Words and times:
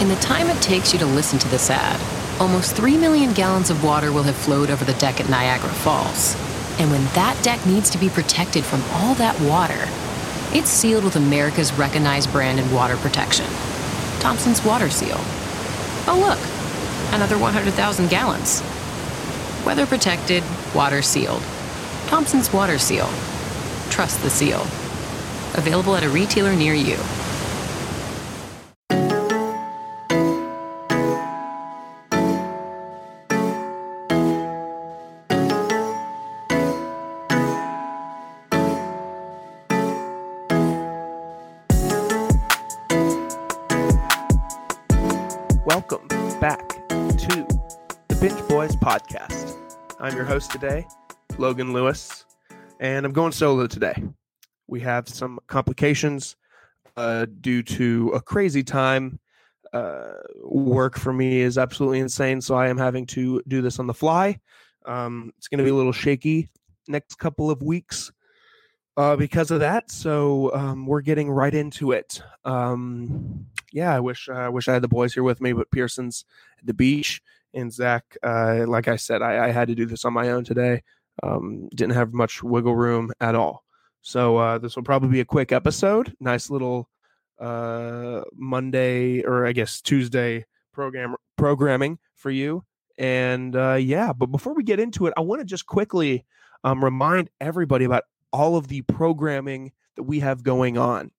In 0.00 0.06
the 0.08 0.16
time 0.16 0.46
it 0.46 0.62
takes 0.62 0.92
you 0.92 0.98
to 1.00 1.06
listen 1.06 1.40
to 1.40 1.48
this 1.48 1.70
ad, 1.70 2.00
almost 2.40 2.76
3 2.76 2.96
million 2.96 3.32
gallons 3.32 3.68
of 3.68 3.82
water 3.82 4.12
will 4.12 4.22
have 4.22 4.36
flowed 4.36 4.70
over 4.70 4.84
the 4.84 4.94
deck 4.94 5.20
at 5.20 5.28
Niagara 5.28 5.70
Falls. 5.70 6.36
And 6.78 6.88
when 6.92 7.04
that 7.14 7.36
deck 7.42 7.66
needs 7.66 7.90
to 7.90 7.98
be 7.98 8.08
protected 8.08 8.64
from 8.64 8.80
all 8.92 9.14
that 9.16 9.40
water, 9.40 9.88
it's 10.56 10.70
sealed 10.70 11.02
with 11.02 11.16
America's 11.16 11.72
recognized 11.72 12.30
brand 12.30 12.60
in 12.60 12.72
water 12.72 12.96
protection 12.96 13.46
Thompson's 14.20 14.64
Water 14.64 14.88
Seal. 14.88 15.18
Oh, 16.06 16.16
look, 16.20 16.38
another 17.12 17.36
100,000 17.36 18.08
gallons. 18.08 18.62
Weather 19.66 19.84
protected, 19.84 20.44
water 20.76 21.02
sealed. 21.02 21.42
Thompson's 22.06 22.52
Water 22.52 22.78
Seal. 22.78 23.08
Trust 23.90 24.22
the 24.22 24.30
seal. 24.30 24.60
Available 25.54 25.96
at 25.96 26.04
a 26.04 26.08
retailer 26.08 26.54
near 26.54 26.74
you. 26.74 26.98
Podcast. 49.18 49.56
I'm 50.00 50.14
your 50.14 50.24
host 50.24 50.50
today, 50.50 50.86
Logan 51.38 51.72
Lewis, 51.72 52.24
and 52.80 53.04
I'm 53.04 53.12
going 53.12 53.32
solo 53.32 53.66
today. 53.66 54.02
We 54.66 54.80
have 54.80 55.08
some 55.08 55.38
complications 55.46 56.36
uh, 56.96 57.26
due 57.40 57.62
to 57.64 58.10
a 58.14 58.20
crazy 58.20 58.62
time. 58.62 59.18
Uh, 59.72 60.12
work 60.42 60.98
for 60.98 61.12
me 61.12 61.40
is 61.40 61.58
absolutely 61.58 62.00
insane, 62.00 62.40
so 62.40 62.54
I 62.54 62.68
am 62.68 62.78
having 62.78 63.06
to 63.06 63.42
do 63.48 63.60
this 63.60 63.78
on 63.78 63.86
the 63.86 63.94
fly. 63.94 64.38
Um, 64.86 65.32
it's 65.36 65.48
going 65.48 65.58
to 65.58 65.64
be 65.64 65.70
a 65.70 65.74
little 65.74 65.92
shaky 65.92 66.48
next 66.86 67.16
couple 67.16 67.50
of 67.50 67.62
weeks 67.62 68.10
uh, 68.96 69.16
because 69.16 69.50
of 69.50 69.60
that. 69.60 69.90
So 69.90 70.54
um, 70.54 70.86
we're 70.86 71.02
getting 71.02 71.30
right 71.30 71.54
into 71.54 71.92
it. 71.92 72.22
Um, 72.44 73.46
yeah, 73.72 73.94
I 73.94 74.00
wish 74.00 74.28
I 74.28 74.48
wish 74.48 74.68
I 74.68 74.72
had 74.72 74.82
the 74.82 74.88
boys 74.88 75.12
here 75.12 75.22
with 75.22 75.40
me, 75.42 75.52
but 75.52 75.70
Pearson's 75.70 76.24
at 76.58 76.66
the 76.66 76.72
beach, 76.74 77.20
and 77.54 77.72
Zach, 77.72 78.16
uh, 78.22 78.64
like 78.66 78.88
I 78.88 78.96
said, 78.96 79.22
I, 79.22 79.46
I, 79.46 79.50
had 79.50 79.68
to 79.68 79.74
do 79.74 79.86
this 79.86 80.04
on 80.04 80.12
my 80.12 80.30
own 80.30 80.44
today. 80.44 80.82
Um, 81.22 81.68
didn't 81.74 81.94
have 81.94 82.12
much 82.12 82.42
wiggle 82.42 82.76
room 82.76 83.10
at 83.20 83.34
all. 83.34 83.64
So 84.02 84.36
uh, 84.36 84.58
this 84.58 84.76
will 84.76 84.84
probably 84.84 85.08
be 85.08 85.20
a 85.20 85.24
quick 85.24 85.52
episode. 85.52 86.14
Nice 86.20 86.50
little 86.50 86.88
uh, 87.40 88.22
Monday 88.34 89.22
or 89.22 89.46
I 89.46 89.52
guess 89.52 89.80
Tuesday 89.80 90.44
program 90.72 91.16
programming 91.36 91.98
for 92.14 92.30
you. 92.30 92.64
And 92.98 93.54
uh, 93.56 93.74
yeah, 93.74 94.12
but 94.12 94.26
before 94.26 94.54
we 94.54 94.62
get 94.62 94.80
into 94.80 95.06
it, 95.06 95.14
I 95.16 95.20
want 95.20 95.40
to 95.40 95.44
just 95.44 95.66
quickly 95.66 96.24
um, 96.64 96.84
remind 96.84 97.30
everybody 97.40 97.84
about 97.84 98.04
all 98.32 98.56
of 98.56 98.68
the 98.68 98.82
programming 98.82 99.72
that 99.96 100.02
we 100.02 100.20
have 100.20 100.42
going 100.42 100.78
on. 100.78 101.10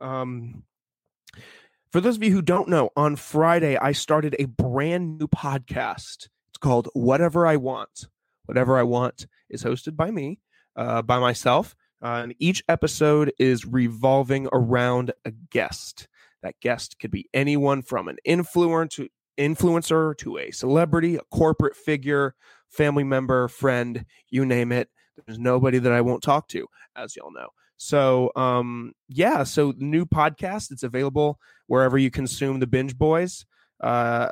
Um, 0.00 0.64
for 1.92 2.00
those 2.00 2.16
of 2.16 2.24
you 2.24 2.32
who 2.32 2.40
don't 2.40 2.68
know, 2.68 2.88
on 2.96 3.16
Friday, 3.16 3.76
I 3.76 3.92
started 3.92 4.34
a 4.38 4.46
brand 4.46 5.18
new 5.18 5.28
podcast. 5.28 6.28
It's 6.48 6.58
called 6.58 6.88
Whatever 6.94 7.46
I 7.46 7.56
Want. 7.56 8.08
Whatever 8.46 8.78
I 8.78 8.82
Want 8.82 9.26
is 9.50 9.62
hosted 9.62 9.94
by 9.94 10.10
me, 10.10 10.40
uh, 10.74 11.02
by 11.02 11.18
myself. 11.18 11.76
Uh, 12.02 12.22
and 12.22 12.34
each 12.38 12.64
episode 12.66 13.30
is 13.38 13.66
revolving 13.66 14.48
around 14.52 15.12
a 15.26 15.32
guest. 15.50 16.08
That 16.42 16.58
guest 16.60 16.96
could 16.98 17.10
be 17.10 17.28
anyone 17.34 17.82
from 17.82 18.08
an 18.08 18.16
influencer 18.26 19.08
influencer 19.38 20.16
to 20.18 20.38
a 20.38 20.50
celebrity, 20.50 21.16
a 21.16 21.22
corporate 21.30 21.76
figure, 21.76 22.34
family 22.68 23.04
member, 23.04 23.48
friend, 23.48 24.04
you 24.30 24.44
name 24.44 24.72
it. 24.72 24.88
There's 25.26 25.38
nobody 25.38 25.78
that 25.78 25.92
I 25.92 26.00
won't 26.00 26.22
talk 26.22 26.48
to, 26.48 26.66
as 26.96 27.16
y'all 27.16 27.32
know. 27.32 27.48
So, 27.84 28.30
um, 28.36 28.92
yeah, 29.08 29.42
so 29.42 29.74
new 29.76 30.06
podcast. 30.06 30.70
It's 30.70 30.84
available 30.84 31.40
wherever 31.66 31.98
you 31.98 32.12
consume 32.12 32.60
the 32.60 32.66
Binge 32.68 32.96
Boys, 32.96 33.44
uh, 33.80 34.28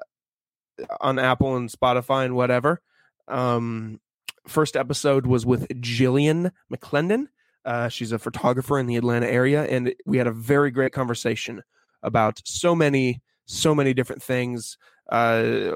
on 1.01 1.19
Apple 1.19 1.57
and 1.57 1.69
Spotify 1.69 2.27
and 2.27 2.37
whatever. 2.37 2.81
Um, 3.27 3.99
first 4.47 4.77
episode 4.77 5.27
was 5.27 5.45
with 5.45 5.67
Jillian 5.69 6.53
McClendon. 6.73 7.27
Uh, 7.65 7.89
she's 7.89 8.13
a 8.13 8.21
photographer 8.21 8.79
in 8.79 8.87
the 8.87 8.95
Atlanta 8.95 9.27
area, 9.27 9.65
and 9.65 9.93
we 10.07 10.19
had 10.19 10.29
a 10.29 10.33
very 10.33 10.71
great 10.71 10.93
conversation 10.93 11.65
about 12.05 12.41
so 12.45 12.77
many, 12.77 13.21
so 13.47 13.75
many 13.75 13.93
different 13.93 14.23
things. 14.23 14.79
Uh, 15.11 15.73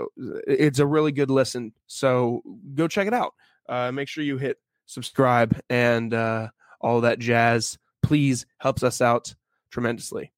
it's 0.47 0.79
a 0.79 0.87
really 0.87 1.11
good 1.11 1.29
listen, 1.29 1.73
so 1.89 2.41
go 2.77 2.87
check 2.87 3.09
it 3.09 3.15
out. 3.15 3.35
Uh, 3.69 3.91
make 3.91 4.07
sure 4.07 4.23
you 4.23 4.39
hit 4.39 4.59
subscribe 4.87 5.61
and 5.69 6.15
uh, 6.15 6.49
all 6.85 7.01
that 7.01 7.19
jazz, 7.19 7.79
please 8.03 8.47
helps 8.59 8.83
us 8.83 9.01
out 9.01 9.35
tremendously. 9.71 10.33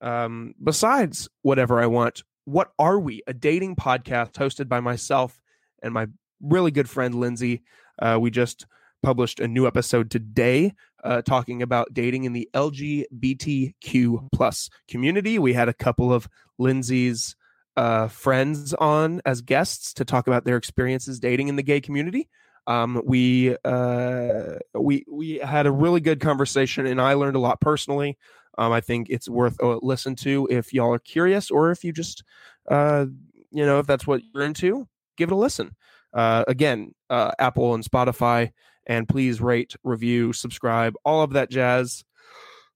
Um, 0.00 0.54
besides 0.62 1.28
whatever 1.42 1.80
I 1.80 1.86
want, 1.86 2.24
what 2.44 2.72
are 2.78 2.98
we? 2.98 3.22
A 3.28 3.32
dating 3.32 3.76
podcast 3.76 4.32
hosted 4.32 4.68
by 4.68 4.80
myself 4.80 5.40
and 5.80 5.94
my 5.94 6.08
really 6.40 6.72
good 6.72 6.90
friend 6.90 7.14
Lindsay. 7.14 7.62
Uh, 8.00 8.18
we 8.20 8.30
just 8.30 8.66
published 9.02 9.38
a 9.38 9.46
new 9.46 9.66
episode 9.66 10.10
today 10.10 10.74
uh, 11.04 11.22
talking 11.22 11.62
about 11.62 11.94
dating 11.94 12.24
in 12.24 12.32
the 12.32 12.48
LGBTQ 12.52 14.28
plus 14.32 14.70
community. 14.88 15.38
We 15.38 15.52
had 15.52 15.68
a 15.68 15.74
couple 15.74 16.12
of 16.12 16.28
Lindsay's 16.58 17.36
uh, 17.76 18.08
friends 18.08 18.74
on 18.74 19.20
as 19.24 19.40
guests 19.40 19.94
to 19.94 20.04
talk 20.04 20.26
about 20.26 20.44
their 20.44 20.56
experiences 20.56 21.20
dating 21.20 21.48
in 21.48 21.56
the 21.56 21.62
gay 21.62 21.80
community. 21.80 22.28
Um, 22.66 23.02
we 23.04 23.56
uh, 23.64 24.58
we 24.74 25.04
we 25.10 25.38
had 25.38 25.66
a 25.66 25.72
really 25.72 26.00
good 26.00 26.20
conversation, 26.20 26.86
and 26.86 27.00
I 27.00 27.14
learned 27.14 27.36
a 27.36 27.40
lot 27.40 27.60
personally. 27.60 28.18
Um, 28.58 28.72
I 28.72 28.80
think 28.80 29.08
it's 29.10 29.28
worth 29.28 29.60
a 29.60 29.78
listen 29.82 30.14
to 30.16 30.46
if 30.50 30.72
y'all 30.72 30.92
are 30.92 30.98
curious, 30.98 31.50
or 31.50 31.70
if 31.70 31.84
you 31.84 31.92
just 31.92 32.22
uh, 32.70 33.06
you 33.50 33.66
know 33.66 33.78
if 33.78 33.86
that's 33.86 34.06
what 34.06 34.22
you're 34.32 34.44
into, 34.44 34.86
give 35.16 35.30
it 35.30 35.34
a 35.34 35.36
listen. 35.36 35.74
Uh, 36.12 36.44
again, 36.46 36.94
uh, 37.10 37.32
Apple 37.38 37.74
and 37.74 37.84
Spotify, 37.84 38.52
and 38.86 39.08
please 39.08 39.40
rate, 39.40 39.74
review, 39.82 40.32
subscribe, 40.32 40.94
all 41.04 41.22
of 41.22 41.32
that 41.32 41.50
jazz. 41.50 42.04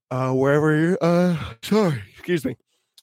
Uh, 0.09 0.33
wherever 0.33 0.97
uh, 1.01 1.37
sorry, 1.61 2.01
excuse 2.13 2.45
me. 2.45 2.55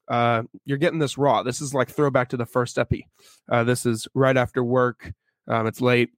Uh, 0.08 0.42
you're 0.64 0.78
getting 0.78 0.98
this 0.98 1.16
raw. 1.16 1.42
This 1.42 1.60
is 1.60 1.72
like 1.72 1.88
throwback 1.88 2.28
to 2.30 2.36
the 2.36 2.44
first 2.46 2.78
epi. 2.78 3.08
Uh, 3.50 3.64
this 3.64 3.86
is 3.86 4.06
right 4.14 4.36
after 4.36 4.62
work. 4.62 5.12
Um, 5.48 5.66
it's 5.66 5.80
late. 5.80 6.10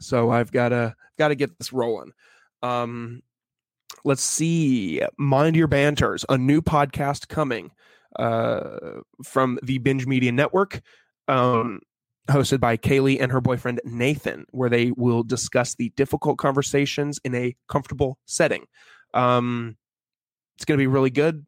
So 0.00 0.30
I've 0.30 0.52
got 0.52 0.70
to 0.70 0.94
got 1.18 1.28
to 1.28 1.34
get 1.34 1.58
this 1.58 1.72
rolling. 1.72 2.12
Um, 2.62 3.22
let's 4.04 4.22
see. 4.22 5.02
Mind 5.18 5.56
your 5.56 5.66
banters, 5.66 6.24
a 6.28 6.38
new 6.38 6.62
podcast 6.62 7.28
coming 7.28 7.70
uh, 8.16 9.00
from 9.24 9.58
the 9.62 9.78
Binge 9.78 10.06
Media 10.06 10.32
Network, 10.32 10.80
um, 11.26 11.80
hosted 12.28 12.60
by 12.60 12.76
Kaylee 12.76 13.20
and 13.20 13.32
her 13.32 13.40
boyfriend 13.40 13.80
Nathan, 13.84 14.46
where 14.50 14.70
they 14.70 14.92
will 14.92 15.22
discuss 15.22 15.74
the 15.74 15.90
difficult 15.96 16.38
conversations 16.38 17.18
in 17.24 17.34
a 17.34 17.56
comfortable 17.68 18.18
setting. 18.26 18.64
Um, 19.14 19.76
it's 20.56 20.64
going 20.64 20.76
to 20.76 20.82
be 20.82 20.86
really 20.88 21.10
good. 21.10 21.46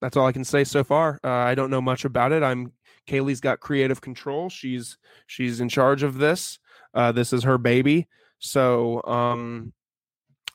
That's 0.00 0.16
all 0.16 0.26
I 0.26 0.32
can 0.32 0.44
say 0.44 0.64
so 0.64 0.84
far. 0.84 1.18
Uh, 1.24 1.28
I 1.28 1.54
don't 1.54 1.70
know 1.70 1.80
much 1.80 2.04
about 2.04 2.32
it. 2.32 2.42
I'm 2.42 2.72
Kaylee's 3.06 3.40
got 3.40 3.60
creative 3.60 4.00
control. 4.00 4.48
She's 4.48 4.98
she's 5.26 5.60
in 5.60 5.68
charge 5.68 6.02
of 6.02 6.18
this. 6.18 6.58
Uh, 6.92 7.12
this 7.12 7.32
is 7.32 7.44
her 7.44 7.58
baby. 7.58 8.08
So, 8.38 9.02
um, 9.04 9.72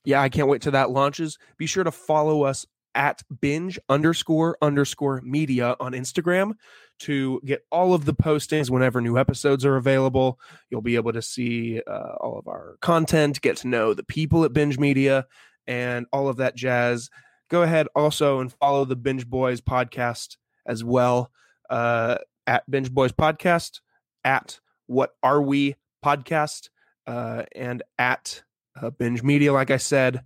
yeah, 0.05 0.21
I 0.21 0.29
can't 0.29 0.47
wait 0.47 0.61
till 0.61 0.71
that 0.73 0.91
launches. 0.91 1.37
Be 1.57 1.65
sure 1.65 1.83
to 1.83 1.91
follow 1.91 2.43
us 2.43 2.65
at 2.95 3.21
binge 3.39 3.79
underscore 3.87 4.57
underscore 4.61 5.21
media 5.21 5.75
on 5.79 5.93
Instagram 5.93 6.53
to 6.99 7.39
get 7.45 7.65
all 7.71 7.93
of 7.93 8.05
the 8.05 8.13
postings 8.13 8.69
whenever 8.69 8.99
new 8.99 9.17
episodes 9.17 9.63
are 9.63 9.77
available. 9.77 10.39
You'll 10.69 10.81
be 10.81 10.95
able 10.95 11.13
to 11.13 11.21
see 11.21 11.81
uh, 11.87 12.15
all 12.19 12.37
of 12.37 12.47
our 12.47 12.77
content, 12.81 13.41
get 13.41 13.57
to 13.57 13.67
know 13.67 13.93
the 13.93 14.03
people 14.03 14.43
at 14.43 14.53
Binge 14.53 14.77
Media, 14.77 15.25
and 15.67 16.07
all 16.11 16.27
of 16.27 16.37
that 16.37 16.55
jazz. 16.55 17.09
Go 17.49 17.63
ahead 17.63 17.87
also 17.95 18.39
and 18.39 18.51
follow 18.51 18.85
the 18.85 18.95
Binge 18.95 19.27
Boys 19.27 19.61
podcast 19.61 20.37
as 20.65 20.83
well 20.83 21.31
uh, 21.69 22.17
at 22.47 22.69
Binge 22.69 22.91
Boys 22.91 23.11
Podcast, 23.11 23.79
at 24.23 24.59
What 24.87 25.11
Are 25.23 25.41
We 25.41 25.75
podcast 26.03 26.69
uh, 27.07 27.43
and 27.55 27.83
at 27.97 28.43
uh, 28.81 28.89
Binge 28.91 29.23
Media. 29.23 29.53
Like 29.53 29.71
I 29.71 29.77
said, 29.77 30.23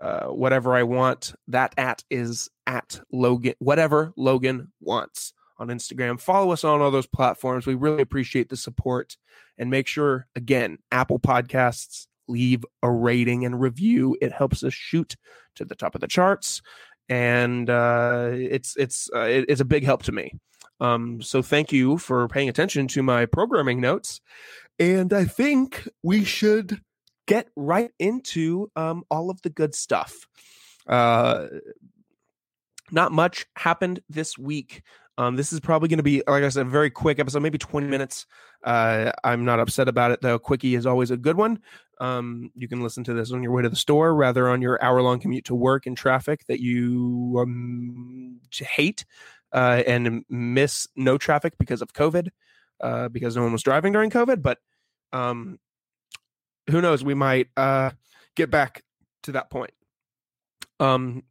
uh, 0.00 0.26
whatever 0.26 0.74
I 0.74 0.82
want, 0.82 1.34
that 1.48 1.74
at 1.76 2.04
is 2.10 2.48
at 2.66 3.00
Logan, 3.12 3.54
whatever 3.58 4.12
Logan 4.16 4.72
wants 4.80 5.32
on 5.58 5.68
Instagram. 5.68 6.20
Follow 6.20 6.52
us 6.52 6.64
on 6.64 6.80
all 6.80 6.90
those 6.90 7.06
platforms. 7.06 7.66
We 7.66 7.74
really 7.74 8.02
appreciate 8.02 8.48
the 8.48 8.56
support. 8.56 9.16
And 9.58 9.70
make 9.70 9.86
sure, 9.86 10.26
again, 10.36 10.78
Apple 10.92 11.18
Podcasts, 11.18 12.08
leave 12.28 12.64
a 12.82 12.90
rating 12.90 13.46
and 13.46 13.58
review. 13.58 14.16
It 14.20 14.32
helps 14.32 14.62
us 14.62 14.74
shoot 14.74 15.16
to 15.54 15.64
the 15.64 15.74
top 15.74 15.94
of 15.94 16.02
the 16.02 16.06
charts. 16.06 16.60
And 17.08 17.70
uh, 17.70 18.30
it's 18.32 18.76
it's 18.76 19.08
uh, 19.14 19.20
it, 19.20 19.46
it's 19.48 19.62
a 19.62 19.64
big 19.64 19.84
help 19.84 20.02
to 20.04 20.12
me. 20.12 20.34
Um, 20.78 21.22
so 21.22 21.40
thank 21.40 21.72
you 21.72 21.96
for 21.96 22.28
paying 22.28 22.50
attention 22.50 22.86
to 22.88 23.02
my 23.02 23.24
programming 23.24 23.80
notes. 23.80 24.20
And 24.78 25.12
I 25.12 25.24
think 25.24 25.88
we 26.02 26.24
should 26.24 26.80
get 27.26 27.48
right 27.56 27.90
into 27.98 28.70
um, 28.76 29.04
all 29.10 29.30
of 29.30 29.42
the 29.42 29.50
good 29.50 29.74
stuff. 29.74 30.14
Uh, 30.86 31.46
not 32.90 33.12
much 33.12 33.46
happened 33.56 34.00
this 34.08 34.38
week. 34.38 34.82
Um, 35.18 35.36
this 35.36 35.52
is 35.52 35.60
probably 35.60 35.88
going 35.88 35.96
to 35.96 36.02
be, 36.02 36.22
like 36.26 36.44
I 36.44 36.48
said, 36.50 36.66
a 36.66 36.70
very 36.70 36.90
quick 36.90 37.18
episode, 37.18 37.42
maybe 37.42 37.58
20 37.58 37.86
minutes. 37.86 38.26
Uh, 38.62 39.12
I'm 39.24 39.44
not 39.44 39.60
upset 39.60 39.88
about 39.88 40.10
it, 40.10 40.20
though. 40.20 40.38
Quickie 40.38 40.74
is 40.74 40.84
always 40.84 41.10
a 41.10 41.16
good 41.16 41.36
one. 41.36 41.60
Um, 42.00 42.50
you 42.54 42.68
can 42.68 42.82
listen 42.82 43.02
to 43.04 43.14
this 43.14 43.32
on 43.32 43.42
your 43.42 43.52
way 43.52 43.62
to 43.62 43.70
the 43.70 43.76
store, 43.76 44.14
rather 44.14 44.48
on 44.48 44.60
your 44.60 44.82
hour 44.84 45.00
long 45.00 45.18
commute 45.18 45.46
to 45.46 45.54
work 45.54 45.86
in 45.86 45.94
traffic 45.94 46.44
that 46.48 46.60
you 46.60 47.38
um, 47.40 48.40
hate 48.52 49.06
uh, 49.52 49.82
and 49.86 50.22
miss 50.28 50.86
no 50.96 51.16
traffic 51.16 51.54
because 51.58 51.80
of 51.80 51.94
COVID, 51.94 52.28
uh, 52.80 53.08
because 53.08 53.36
no 53.36 53.42
one 53.42 53.52
was 53.52 53.62
driving 53.62 53.92
during 53.92 54.10
COVID. 54.10 54.42
But 54.42 54.58
um, 55.12 55.58
who 56.70 56.80
knows? 56.80 57.04
We 57.04 57.14
might 57.14 57.48
uh, 57.56 57.90
get 58.34 58.50
back 58.50 58.82
to 59.24 59.32
that 59.32 59.50
point. 59.50 59.72
Um, 60.80 61.22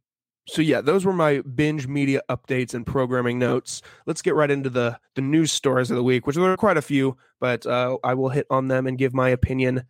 so 0.48 0.62
yeah, 0.62 0.80
those 0.80 1.04
were 1.04 1.12
my 1.12 1.40
binge 1.40 1.88
media 1.88 2.22
updates 2.30 2.72
and 2.72 2.86
programming 2.86 3.38
notes. 3.38 3.82
Let's 4.06 4.22
get 4.22 4.34
right 4.34 4.50
into 4.50 4.70
the 4.70 4.98
the 5.14 5.22
news 5.22 5.52
stories 5.52 5.90
of 5.90 5.96
the 5.96 6.04
week, 6.04 6.26
which 6.26 6.36
there 6.36 6.44
are 6.44 6.56
quite 6.56 6.76
a 6.76 6.82
few, 6.82 7.16
but 7.40 7.66
uh, 7.66 7.96
I 8.04 8.14
will 8.14 8.28
hit 8.28 8.46
on 8.50 8.68
them 8.68 8.86
and 8.86 8.96
give 8.96 9.12
my 9.12 9.28
opinion 9.30 9.84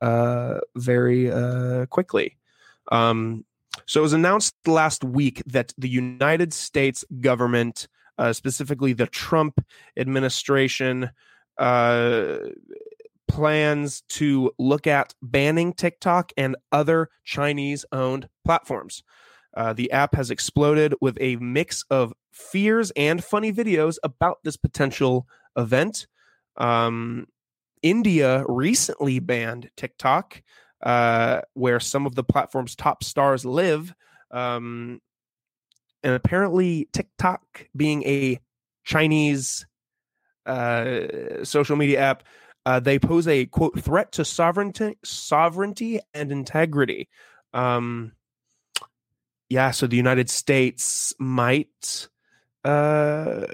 uh, 0.00 0.60
very 0.76 1.30
uh, 1.30 1.86
quickly. 1.86 2.36
Um, 2.92 3.44
so 3.86 4.00
it 4.00 4.02
was 4.02 4.12
announced 4.12 4.54
last 4.66 5.04
week 5.04 5.42
that 5.46 5.72
the 5.78 5.88
United 5.88 6.52
States 6.52 7.04
government, 7.20 7.88
uh, 8.18 8.32
specifically 8.32 8.92
the 8.92 9.06
Trump 9.06 9.64
administration, 9.96 11.10
uh, 11.58 12.38
plans 13.28 14.02
to 14.08 14.52
look 14.58 14.86
at 14.86 15.14
banning 15.22 15.72
TikTok 15.72 16.32
and 16.36 16.56
other 16.72 17.10
Chinese 17.24 17.84
owned 17.90 18.28
platforms. 18.44 19.02
Uh, 19.56 19.72
the 19.72 19.90
app 19.92 20.14
has 20.14 20.30
exploded 20.30 20.94
with 21.00 21.16
a 21.20 21.36
mix 21.36 21.84
of 21.90 22.12
fears 22.32 22.90
and 22.96 23.22
funny 23.22 23.52
videos 23.52 23.96
about 24.02 24.38
this 24.44 24.56
potential 24.56 25.26
event. 25.56 26.06
Um, 26.56 27.26
India 27.82 28.44
recently 28.48 29.20
banned 29.20 29.70
TikTok, 29.76 30.42
uh, 30.82 31.42
where 31.54 31.80
some 31.80 32.06
of 32.06 32.14
the 32.14 32.24
platform's 32.24 32.74
top 32.74 33.04
stars 33.04 33.44
live. 33.44 33.94
Um, 34.30 35.00
and 36.04 36.12
apparently, 36.12 36.88
TikTok 36.92 37.66
being 37.74 38.02
a 38.04 38.38
Chinese 38.84 39.66
uh, 40.44 41.42
social 41.42 41.76
media 41.76 41.98
app, 42.00 42.24
uh, 42.66 42.78
they 42.78 42.98
pose 42.98 43.26
a 43.26 43.46
quote 43.46 43.80
threat 43.80 44.12
to 44.12 44.24
sovereignty, 44.24 44.98
sovereignty 45.02 46.00
and 46.12 46.30
integrity. 46.30 47.08
Um, 47.54 48.12
yeah, 49.48 49.70
so 49.70 49.86
the 49.86 49.96
United 49.96 50.28
States 50.28 51.14
might 51.18 52.08
uh, 52.64 53.46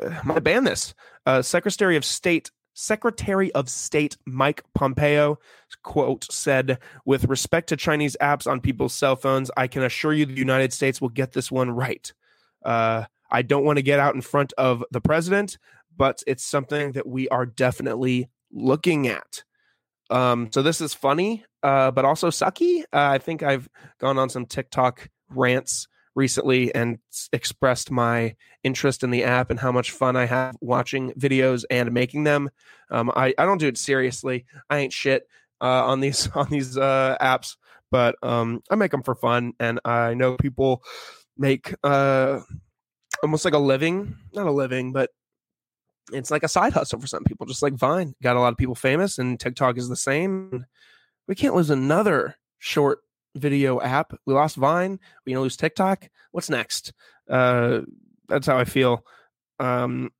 uh, 0.00 0.20
might 0.24 0.44
ban 0.44 0.64
this. 0.64 0.94
Uh, 1.26 1.42
Secretary 1.42 1.96
of 1.96 2.04
State 2.04 2.50
Secretary 2.74 3.52
of 3.52 3.68
State 3.68 4.16
Mike 4.26 4.62
Pompeo 4.74 5.38
quote 5.82 6.26
said, 6.30 6.78
"With 7.04 7.24
respect 7.24 7.68
to 7.68 7.76
Chinese 7.76 8.16
apps 8.20 8.50
on 8.50 8.60
people's 8.60 8.94
cell 8.94 9.16
phones, 9.16 9.50
I 9.56 9.66
can 9.66 9.82
assure 9.82 10.12
you 10.12 10.26
the 10.26 10.34
United 10.34 10.72
States 10.72 11.00
will 11.00 11.08
get 11.08 11.32
this 11.32 11.50
one 11.50 11.70
right. 11.70 12.12
Uh, 12.64 13.04
I 13.30 13.42
don't 13.42 13.64
want 13.64 13.78
to 13.78 13.82
get 13.82 13.98
out 13.98 14.14
in 14.14 14.20
front 14.20 14.52
of 14.58 14.84
the 14.90 15.00
president, 15.00 15.58
but 15.96 16.22
it's 16.26 16.44
something 16.44 16.92
that 16.92 17.06
we 17.06 17.28
are 17.28 17.46
definitely 17.46 18.28
looking 18.50 19.06
at." 19.06 19.44
Um, 20.10 20.50
so 20.52 20.62
this 20.62 20.80
is 20.80 20.92
funny, 20.92 21.44
uh, 21.62 21.90
but 21.90 22.04
also 22.04 22.28
sucky. 22.28 22.82
Uh, 22.92 23.10
I 23.12 23.18
think 23.18 23.42
I've 23.42 23.68
gone 23.98 24.18
on 24.18 24.28
some 24.28 24.46
TikTok 24.46 25.08
rants 25.30 25.88
recently 26.14 26.74
and 26.74 26.98
expressed 27.32 27.90
my 27.90 28.34
interest 28.62 29.02
in 29.02 29.10
the 29.10 29.24
app 29.24 29.50
and 29.50 29.58
how 29.58 29.72
much 29.72 29.90
fun 29.90 30.16
I 30.16 30.26
have 30.26 30.56
watching 30.60 31.12
videos 31.12 31.64
and 31.70 31.92
making 31.92 32.24
them. 32.24 32.50
Um, 32.90 33.10
I, 33.14 33.34
I 33.38 33.44
don't 33.44 33.58
do 33.58 33.68
it 33.68 33.78
seriously. 33.78 34.44
I 34.68 34.78
ain't 34.78 34.92
shit 34.92 35.26
uh, 35.60 35.86
on 35.86 36.00
these 36.00 36.28
on 36.34 36.48
these 36.50 36.76
uh, 36.76 37.16
apps, 37.20 37.56
but 37.90 38.16
um, 38.22 38.62
I 38.70 38.74
make 38.74 38.90
them 38.90 39.02
for 39.02 39.14
fun, 39.14 39.54
and 39.58 39.80
I 39.84 40.14
know 40.14 40.36
people 40.36 40.82
make 41.36 41.74
uh, 41.82 42.40
almost 43.22 43.44
like 43.44 43.54
a 43.54 43.58
living, 43.58 44.16
not 44.32 44.46
a 44.46 44.52
living, 44.52 44.92
but 44.92 45.10
it's 46.12 46.30
like 46.30 46.42
a 46.42 46.48
side 46.48 46.72
hustle 46.72 47.00
for 47.00 47.06
some 47.06 47.24
people, 47.24 47.46
just 47.46 47.62
like 47.62 47.74
Vine 47.74 48.14
got 48.22 48.36
a 48.36 48.40
lot 48.40 48.52
of 48.52 48.58
people 48.58 48.74
famous, 48.74 49.18
and 49.18 49.38
TikTok 49.38 49.78
is 49.78 49.88
the 49.88 49.96
same. 49.96 50.66
We 51.28 51.34
can't 51.34 51.54
lose 51.54 51.70
another 51.70 52.36
short 52.58 53.00
video 53.34 53.80
app. 53.80 54.12
We 54.26 54.34
lost 54.34 54.56
Vine. 54.56 54.98
We 55.24 55.32
gonna 55.32 55.42
lose 55.42 55.56
TikTok. 55.56 56.08
What's 56.32 56.50
next? 56.50 56.92
Uh, 57.28 57.80
that's 58.28 58.46
how 58.46 58.58
I 58.58 58.64
feel. 58.64 59.04
Um, 59.58 60.10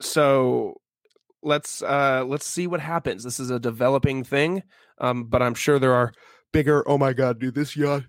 so 0.00 0.80
let's 1.42 1.82
uh, 1.82 2.24
let's 2.26 2.46
see 2.46 2.66
what 2.66 2.80
happens. 2.80 3.24
This 3.24 3.40
is 3.40 3.50
a 3.50 3.58
developing 3.58 4.24
thing, 4.24 4.62
um, 4.98 5.24
but 5.24 5.42
I'm 5.42 5.54
sure 5.54 5.78
there 5.78 5.94
are 5.94 6.12
bigger. 6.52 6.88
Oh 6.88 6.98
my 6.98 7.12
god, 7.12 7.40
dude, 7.40 7.54
this 7.54 7.76
yacht. 7.76 8.04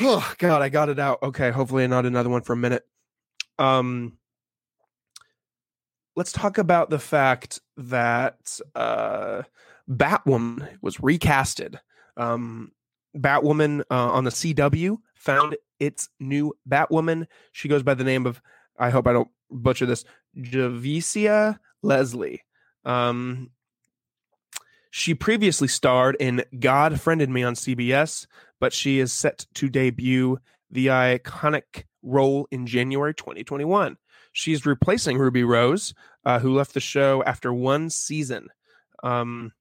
Oh 0.00 0.32
god, 0.38 0.62
I 0.62 0.68
got 0.68 0.88
it 0.88 0.98
out. 0.98 1.22
Okay, 1.22 1.50
hopefully 1.50 1.86
not 1.86 2.06
another 2.06 2.28
one 2.30 2.42
for 2.42 2.52
a 2.52 2.56
minute. 2.56 2.84
Um, 3.58 4.18
let's 6.16 6.32
talk 6.32 6.58
about 6.58 6.90
the 6.90 6.98
fact 6.98 7.60
that 7.76 8.60
uh, 8.74 9.42
Batwoman 9.88 10.68
was 10.82 10.96
recasted. 10.96 11.78
Um, 12.16 12.72
Batwoman 13.16 13.80
uh, 13.90 14.12
on 14.12 14.24
the 14.24 14.30
CW 14.30 14.98
found 15.14 15.56
its 15.80 16.08
new 16.20 16.54
Batwoman. 16.68 17.26
She 17.52 17.68
goes 17.68 17.82
by 17.82 17.94
the 17.94 18.04
name 18.04 18.26
of, 18.26 18.40
I 18.78 18.90
hope 18.90 19.06
I 19.06 19.12
don't 19.12 19.30
butcher 19.50 19.86
this, 19.86 20.04
Javicia 20.36 21.58
Leslie. 21.82 22.42
Um, 22.84 23.50
she 24.90 25.14
previously 25.14 25.68
starred 25.68 26.16
in 26.20 26.44
God 26.58 27.00
Friended 27.00 27.28
Me 27.28 27.42
on 27.42 27.54
CBS, 27.54 28.26
but 28.60 28.72
she 28.72 28.98
is 28.98 29.12
set 29.12 29.46
to 29.54 29.68
debut 29.68 30.38
the 30.70 30.86
iconic 30.86 31.84
role 32.02 32.48
in 32.50 32.66
January 32.66 33.14
2021. 33.14 33.96
She's 34.32 34.66
replacing 34.66 35.18
Ruby 35.18 35.44
Rose, 35.44 35.94
uh, 36.24 36.38
who 36.38 36.54
left 36.54 36.74
the 36.74 36.80
show 36.80 37.22
after 37.24 37.52
one 37.52 37.90
season. 37.90 38.48
Um, 39.02 39.52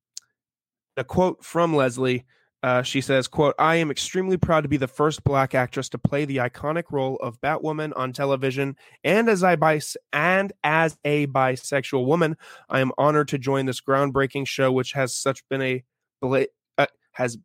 a 0.97 1.03
quote 1.03 1.43
from 1.43 1.75
Leslie 1.75 2.25
uh, 2.65 2.81
she 2.81 2.99
says, 2.99 3.27
quote, 3.27 3.53
I 3.59 3.75
am 3.75 3.91
extremely 3.91 4.37
proud 4.37 4.61
to 4.61 4.67
be 4.67 4.77
the 4.77 4.87
first 4.87 5.23
black 5.23 5.53
actress 5.53 5.87
to 5.89 5.99
play 5.99 6.25
the 6.25 6.37
iconic 6.37 6.85
role 6.89 7.15
of 7.17 7.39
Batwoman 7.39 7.93
on 7.95 8.11
television. 8.11 8.75
And 9.03 9.29
as 9.29 9.43
I 9.43 9.55
bis- 9.55 9.97
and 10.11 10.51
as 10.63 10.97
a 11.05 11.27
bisexual 11.27 12.07
woman, 12.07 12.37
I 12.67 12.79
am 12.79 12.91
honored 12.97 13.27
to 13.27 13.37
join 13.37 13.67
this 13.67 13.81
groundbreaking 13.81 14.47
show, 14.47 14.71
which 14.71 14.93
has 14.93 15.15
such 15.15 15.47
been 15.47 15.61
a 15.61 15.83
bla- 16.19 16.47
uh, 16.79 16.87
has 17.11 17.37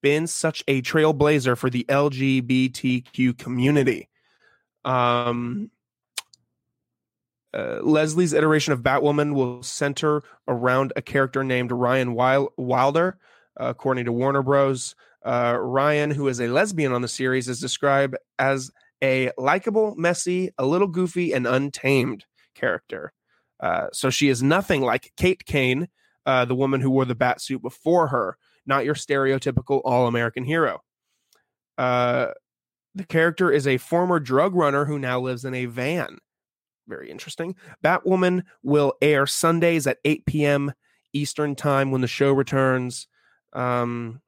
been 0.00 0.28
such 0.28 0.62
a 0.68 0.80
trailblazer 0.80 1.58
for 1.58 1.70
the 1.70 1.84
LGBTQ 1.88 3.36
community. 3.36 4.08
Um, 4.84 5.72
uh, 7.52 7.80
Leslie's 7.82 8.32
iteration 8.32 8.72
of 8.74 8.82
Batwoman 8.82 9.34
will 9.34 9.60
center 9.64 10.22
around 10.46 10.92
a 10.94 11.02
character 11.02 11.42
named 11.42 11.72
Ryan 11.72 12.14
Wilder, 12.14 13.18
according 13.58 14.04
to 14.06 14.12
Warner 14.12 14.42
Bros. 14.42 14.94
Uh, 15.24 15.56
Ryan, 15.60 16.10
who 16.10 16.28
is 16.28 16.40
a 16.40 16.48
lesbian 16.48 16.92
on 16.92 17.02
the 17.02 17.08
series, 17.08 17.48
is 17.48 17.60
described 17.60 18.16
as 18.38 18.70
a 19.02 19.30
likable, 19.36 19.94
messy, 19.96 20.50
a 20.58 20.64
little 20.64 20.88
goofy, 20.88 21.32
and 21.32 21.46
untamed 21.46 22.24
character. 22.54 23.12
Uh, 23.60 23.88
so 23.92 24.10
she 24.10 24.28
is 24.28 24.42
nothing 24.42 24.82
like 24.82 25.12
Kate 25.16 25.44
Kane, 25.44 25.88
uh, 26.26 26.44
the 26.44 26.54
woman 26.54 26.80
who 26.80 26.90
wore 26.90 27.04
the 27.04 27.14
bat 27.14 27.40
suit 27.40 27.62
before 27.62 28.08
her, 28.08 28.36
not 28.66 28.84
your 28.84 28.94
stereotypical 28.94 29.80
all 29.84 30.06
American 30.06 30.44
hero. 30.44 30.80
Uh, 31.76 32.28
the 32.94 33.04
character 33.04 33.50
is 33.50 33.66
a 33.66 33.78
former 33.78 34.18
drug 34.18 34.54
runner 34.54 34.84
who 34.84 34.98
now 34.98 35.20
lives 35.20 35.44
in 35.44 35.54
a 35.54 35.66
van. 35.66 36.18
Very 36.88 37.10
interesting. 37.10 37.54
Batwoman 37.84 38.44
will 38.62 38.94
air 39.02 39.26
Sundays 39.26 39.86
at 39.86 39.98
8 40.04 40.26
p.m. 40.26 40.72
Eastern 41.12 41.54
Time 41.54 41.90
when 41.90 42.00
the 42.00 42.06
show 42.06 42.32
returns. 42.32 43.08
Um, 43.52 44.20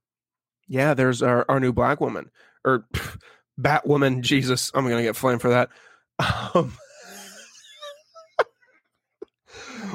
yeah, 0.68 0.94
there's 0.94 1.22
our, 1.22 1.44
our 1.48 1.60
new 1.60 1.72
black 1.72 2.00
woman 2.00 2.30
or 2.64 2.86
Batwoman. 3.60 4.22
Jesus, 4.22 4.70
I'm 4.74 4.88
gonna 4.88 5.02
get 5.02 5.16
flamed 5.16 5.40
for 5.40 5.50
that. 5.50 5.70
Um, 6.54 6.74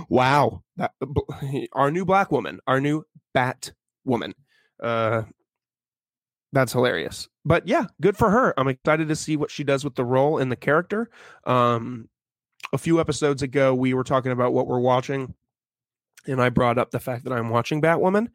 wow, 0.10 0.64
that, 0.78 0.92
our 1.74 1.92
new 1.92 2.06
black 2.06 2.32
woman, 2.32 2.60
our 2.68 2.80
new 2.80 3.04
Bat 3.34 3.74
woman. 4.06 4.34
Uh, 4.82 5.24
that's 6.54 6.72
hilarious. 6.72 7.28
But 7.44 7.68
yeah, 7.68 7.86
good 8.02 8.18
for 8.18 8.30
her. 8.30 8.54
I'm 8.58 8.68
excited 8.68 9.10
to 9.10 9.16
see 9.16 9.36
what 9.36 9.52
she 9.52 9.64
does 9.64 9.84
with 9.84 9.96
the 9.96 10.06
role 10.06 10.38
and 10.38 10.52
the 10.52 10.56
character. 10.56 11.10
Um, 11.46 12.10
a 12.72 12.78
few 12.78 13.00
episodes 13.00 13.42
ago, 13.42 13.76
we 13.76 13.94
were 13.94 14.04
talking 14.04 14.32
about 14.32 14.54
what 14.54 14.68
we're 14.68 14.80
watching, 14.80 15.34
and 16.26 16.42
I 16.42 16.50
brought 16.50 16.78
up 16.78 16.92
the 16.92 17.00
fact 17.00 17.26
that 17.26 17.34
I'm 17.34 17.50
watching 17.50 17.82
Batwoman, 17.82 18.30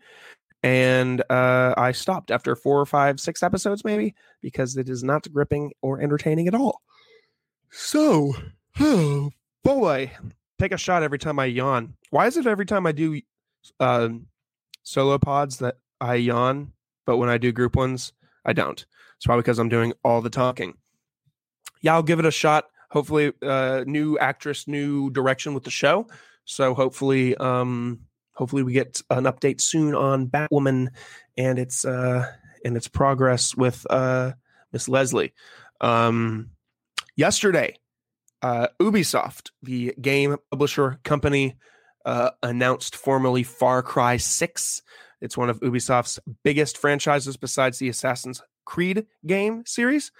and 0.63 1.23
uh, 1.31 1.75
I 1.77 1.93
stopped 1.93 2.31
after 2.31 2.55
four 2.55 2.81
or 2.81 2.87
five, 2.87 3.19
six 3.19 3.43
episodes, 3.43 3.85
maybe, 3.85 4.15
because 4.43 4.77
it 4.77 4.89
is 4.89 5.03
not 5.03 5.31
gripping 5.33 5.73
or 5.81 6.01
entertaining 6.01 6.49
at 6.49 6.55
all. 6.55 6.83
So, 7.71 8.35
oh 8.79 9.31
boy, 9.65 10.11
take 10.59 10.73
a 10.73 10.79
shot 10.79 11.03
every 11.03 11.19
time 11.19 11.39
I 11.39 11.47
yawn. 11.47 11.95
Why 12.11 12.27
is 12.27 12.37
it 12.37 12.47
every 12.47 12.67
time 12.67 12.87
I 12.87 12.93
do 12.93 13.21
uh, 13.79 14.11
solo 14.83 15.19
pods 15.19 15.59
that 15.59 15.79
I 16.01 16.17
yawn, 16.17 16.73
but 17.07 17.17
when 17.17 17.29
I 17.29 17.39
do 17.39 17.53
group 17.53 17.77
ones, 17.77 18.13
I 18.45 18.53
don't? 18.53 18.85
It's 19.17 19.27
probably 19.27 19.43
because 19.43 19.59
I'm 19.59 19.69
doing 19.69 19.93
all 20.05 20.21
the 20.21 20.31
talking. 20.31 20.75
Yeah, 21.83 21.95
I'll 21.95 22.03
give 22.03 22.19
it 22.19 22.27
a 22.27 22.31
shot. 22.31 22.67
Hopefully, 22.91 23.33
uh, 23.43 23.85
new 23.87 24.19
actress, 24.19 24.67
new 24.67 25.11
direction 25.11 25.55
with 25.55 25.65
the 25.65 25.71
show. 25.71 26.07
So 26.45 26.75
hopefully, 26.75 27.37
um, 27.37 28.01
hopefully 28.41 28.63
we 28.63 28.73
get 28.73 29.03
an 29.11 29.25
update 29.25 29.61
soon 29.61 29.95
on 29.95 30.27
Batwoman 30.27 30.89
and 31.37 31.59
its 31.59 31.85
uh, 31.85 32.27
and 32.65 32.75
its 32.75 32.89
progress 32.89 33.55
with 33.55 33.87
uh, 33.91 34.33
Miss 34.73 34.89
Leslie. 34.89 35.35
Um, 35.83 36.51
yesterday, 37.17 37.77
uh, 38.41 38.69
Ubisoft, 38.81 39.51
the 39.63 39.95
game 40.01 40.37
publisher 40.51 40.99
company, 41.05 41.59
uh, 42.07 42.31
announced 42.43 42.97
formally 42.97 43.43
Far 43.43 43.83
Cry 43.83 44.17
6. 44.17 44.83
It's 45.21 45.37
one 45.37 45.51
of 45.51 45.61
Ubisoft's 45.61 46.19
biggest 46.43 46.79
franchises 46.79 47.37
besides 47.37 47.79
the 47.79 47.91
Assassin's 47.91 48.43
Creed 48.65 49.07
game 49.27 49.65
series. 49.67 50.13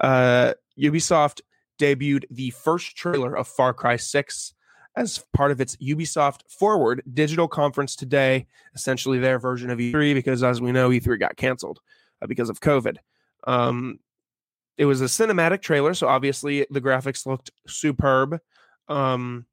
Uh, 0.00 0.54
Ubisoft 0.80 1.42
debuted 1.78 2.24
the 2.30 2.50
first 2.50 2.96
trailer 2.96 3.36
of 3.36 3.46
Far 3.46 3.74
Cry 3.74 3.96
6 3.96 4.54
as 4.96 5.24
part 5.34 5.50
of 5.50 5.60
its 5.60 5.76
Ubisoft 5.76 6.40
Forward 6.48 7.02
digital 7.12 7.46
conference 7.46 7.94
today, 7.96 8.46
essentially 8.74 9.18
their 9.18 9.38
version 9.38 9.70
of 9.70 9.78
E3, 9.78 10.14
because 10.14 10.42
as 10.42 10.60
we 10.60 10.72
know, 10.72 10.90
E3 10.90 11.20
got 11.20 11.36
canceled 11.36 11.80
uh, 12.22 12.26
because 12.26 12.48
of 12.48 12.60
COVID. 12.60 12.96
Um, 13.46 14.00
it 14.78 14.86
was 14.86 15.00
a 15.00 15.06
cinematic 15.06 15.62
trailer, 15.62 15.94
so 15.94 16.08
obviously 16.08 16.66
the 16.70 16.80
graphics 16.80 17.26
looked 17.26 17.50
superb. 17.66 18.38
Um, 18.88 19.46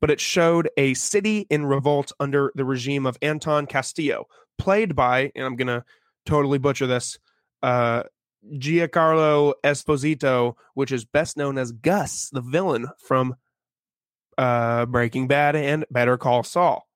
but 0.00 0.10
it 0.10 0.20
showed 0.20 0.68
a 0.76 0.92
city 0.94 1.46
in 1.48 1.64
revolt 1.64 2.12
under 2.20 2.52
the 2.54 2.64
regime 2.64 3.06
of 3.06 3.16
Anton 3.22 3.66
Castillo, 3.66 4.26
played 4.58 4.94
by, 4.94 5.32
and 5.34 5.46
I'm 5.46 5.56
going 5.56 5.68
to 5.68 5.84
totally 6.26 6.58
butcher 6.58 6.86
this, 6.86 7.18
uh, 7.62 8.02
Giancarlo 8.52 9.54
Esposito, 9.64 10.56
which 10.74 10.92
is 10.92 11.06
best 11.06 11.38
known 11.38 11.56
as 11.56 11.72
Gus, 11.72 12.28
the 12.30 12.42
villain 12.42 12.86
from 12.98 13.36
uh, 14.38 14.86
Breaking 14.86 15.26
Bad 15.26 15.56
and 15.56 15.84
Better 15.90 16.16
Call 16.16 16.42
Saul. 16.42 16.86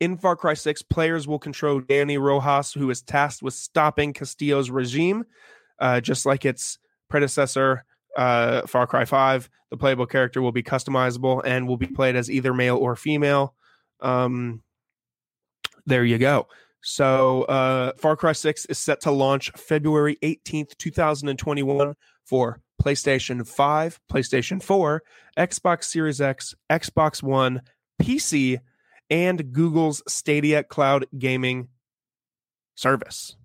In 0.00 0.16
Far 0.16 0.36
Cry 0.36 0.54
6, 0.54 0.82
players 0.82 1.26
will 1.26 1.40
control 1.40 1.80
Dani 1.80 2.20
Rojas, 2.20 2.72
who 2.72 2.88
is 2.90 3.02
tasked 3.02 3.42
with 3.42 3.54
stopping 3.54 4.12
Castillo's 4.12 4.70
regime, 4.70 5.24
uh, 5.80 6.00
just 6.00 6.24
like 6.24 6.44
its 6.44 6.78
predecessor, 7.10 7.84
uh, 8.16 8.62
Far 8.66 8.86
Cry 8.86 9.04
5. 9.04 9.50
The 9.70 9.76
playable 9.76 10.06
character 10.06 10.40
will 10.40 10.52
be 10.52 10.62
customizable 10.62 11.42
and 11.44 11.66
will 11.66 11.76
be 11.76 11.86
played 11.86 12.16
as 12.16 12.30
either 12.30 12.54
male 12.54 12.76
or 12.76 12.94
female. 12.94 13.54
Um, 14.00 14.62
there 15.84 16.04
you 16.04 16.18
go. 16.18 16.46
So, 16.80 17.42
uh, 17.42 17.92
Far 17.98 18.16
Cry 18.16 18.32
6 18.32 18.66
is 18.66 18.78
set 18.78 19.00
to 19.02 19.10
launch 19.10 19.50
February 19.56 20.16
18th, 20.22 20.76
2021 20.78 21.94
for 22.24 22.60
PlayStation 22.88 23.46
5, 23.46 24.00
PlayStation 24.10 24.62
4, 24.62 25.02
Xbox 25.36 25.84
Series 25.84 26.22
X, 26.22 26.54
Xbox 26.70 27.22
One, 27.22 27.60
PC, 28.00 28.60
and 29.10 29.52
Google's 29.52 30.02
Stadia 30.08 30.62
cloud 30.62 31.04
gaming 31.18 31.68
service. 32.76 33.36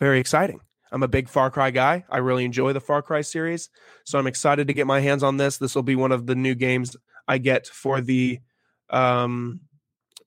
Very 0.00 0.18
exciting. 0.18 0.60
I'm 0.90 1.02
a 1.02 1.08
big 1.08 1.28
Far 1.28 1.50
Cry 1.50 1.70
guy. 1.70 2.06
I 2.08 2.18
really 2.18 2.46
enjoy 2.46 2.72
the 2.72 2.80
Far 2.80 3.02
Cry 3.02 3.20
series. 3.20 3.68
So 4.06 4.18
I'm 4.18 4.26
excited 4.26 4.68
to 4.68 4.72
get 4.72 4.86
my 4.86 5.00
hands 5.00 5.22
on 5.22 5.36
this. 5.36 5.58
This 5.58 5.74
will 5.74 5.82
be 5.82 5.96
one 5.96 6.12
of 6.12 6.26
the 6.26 6.34
new 6.34 6.54
games 6.54 6.96
I 7.28 7.36
get 7.36 7.66
for 7.66 8.00
the 8.00 8.40
um 8.88 9.60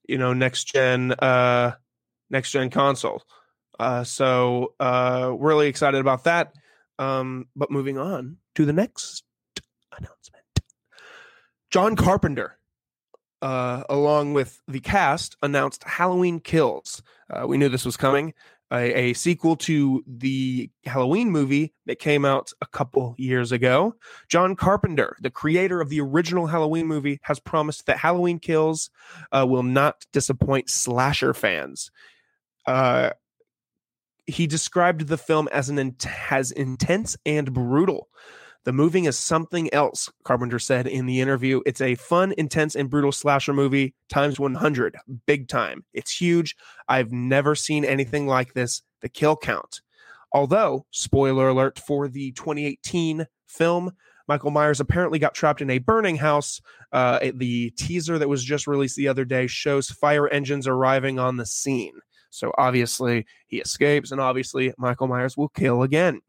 you 0.06 0.18
know 0.18 0.32
next 0.32 0.64
gen 0.64 1.12
uh 1.12 1.72
next 2.28 2.52
gen 2.52 2.70
console. 2.70 3.24
Uh 3.80 4.04
so 4.04 4.74
uh 4.78 5.32
really 5.36 5.66
excited 5.66 6.00
about 6.00 6.22
that. 6.24 6.52
Um, 7.00 7.46
but 7.56 7.70
moving 7.70 7.96
on 7.96 8.36
to 8.56 8.66
the 8.66 8.74
next 8.74 9.24
announcement. 9.90 10.44
John 11.70 11.96
Carpenter, 11.96 12.58
uh, 13.40 13.84
along 13.88 14.34
with 14.34 14.60
the 14.68 14.80
cast, 14.80 15.34
announced 15.42 15.82
Halloween 15.84 16.40
Kills. 16.40 17.02
Uh, 17.30 17.46
we 17.46 17.56
knew 17.56 17.70
this 17.70 17.86
was 17.86 17.96
coming. 17.96 18.34
A, 18.70 19.10
a, 19.10 19.12
sequel 19.14 19.56
to 19.56 20.04
the 20.06 20.70
Halloween 20.84 21.30
movie 21.30 21.72
that 21.86 21.98
came 21.98 22.24
out 22.24 22.52
a 22.60 22.66
couple 22.66 23.16
years 23.18 23.50
ago. 23.50 23.96
John 24.28 24.54
Carpenter, 24.54 25.16
the 25.20 25.30
creator 25.30 25.80
of 25.80 25.88
the 25.88 26.00
original 26.00 26.46
Halloween 26.46 26.86
movie, 26.86 27.18
has 27.22 27.40
promised 27.40 27.86
that 27.86 27.96
Halloween 27.96 28.38
Kills 28.38 28.90
uh, 29.32 29.44
will 29.48 29.64
not 29.64 30.04
disappoint 30.12 30.68
slasher 30.70 31.34
fans. 31.34 31.90
Uh, 32.66 33.10
he 34.30 34.46
described 34.46 35.08
the 35.08 35.18
film 35.18 35.48
as 35.52 35.68
an 35.68 35.78
in- 35.78 35.96
as 36.30 36.50
intense 36.50 37.16
and 37.26 37.52
brutal. 37.52 38.08
The 38.64 38.72
movie 38.72 39.06
is 39.06 39.18
something 39.18 39.72
else, 39.72 40.10
Carpenter 40.22 40.58
said 40.58 40.86
in 40.86 41.06
the 41.06 41.20
interview. 41.20 41.62
It's 41.64 41.80
a 41.80 41.94
fun, 41.94 42.34
intense, 42.36 42.74
and 42.74 42.90
brutal 42.90 43.12
slasher 43.12 43.54
movie 43.54 43.94
times 44.10 44.38
100, 44.38 44.96
big 45.26 45.48
time. 45.48 45.84
It's 45.94 46.20
huge. 46.20 46.56
I've 46.86 47.10
never 47.10 47.54
seen 47.54 47.86
anything 47.86 48.26
like 48.26 48.52
this. 48.52 48.82
The 49.00 49.08
kill 49.08 49.36
count. 49.36 49.80
Although, 50.32 50.84
spoiler 50.90 51.48
alert 51.48 51.78
for 51.78 52.06
the 52.06 52.32
2018 52.32 53.26
film, 53.48 53.92
Michael 54.28 54.50
Myers 54.50 54.78
apparently 54.78 55.18
got 55.18 55.34
trapped 55.34 55.62
in 55.62 55.70
a 55.70 55.78
burning 55.78 56.16
house. 56.16 56.60
Uh, 56.92 57.30
the 57.34 57.70
teaser 57.70 58.18
that 58.18 58.28
was 58.28 58.44
just 58.44 58.66
released 58.66 58.94
the 58.96 59.08
other 59.08 59.24
day 59.24 59.46
shows 59.46 59.90
fire 59.90 60.28
engines 60.28 60.68
arriving 60.68 61.18
on 61.18 61.36
the 61.36 61.46
scene. 61.46 61.94
So 62.30 62.52
obviously 62.56 63.26
he 63.46 63.58
escapes, 63.58 64.12
and 64.12 64.20
obviously 64.20 64.72
Michael 64.78 65.08
Myers 65.08 65.36
will 65.36 65.48
kill 65.48 65.82
again. 65.82 66.20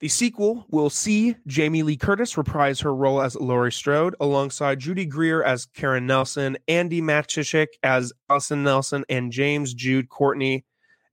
The 0.00 0.08
sequel 0.08 0.66
will 0.70 0.90
see 0.90 1.36
Jamie 1.46 1.82
Lee 1.82 1.96
Curtis 1.96 2.36
reprise 2.36 2.80
her 2.80 2.94
role 2.94 3.22
as 3.22 3.36
Laurie 3.36 3.72
Strode 3.72 4.14
alongside 4.20 4.80
Judy 4.80 5.06
Greer 5.06 5.42
as 5.42 5.66
Karen 5.66 6.06
Nelson, 6.06 6.58
Andi 6.68 7.00
Matichak 7.00 7.68
as 7.82 8.12
Allison 8.28 8.62
Nelson, 8.64 9.04
and 9.08 9.32
James 9.32 9.72
Jude 9.72 10.08
Courtney 10.08 10.64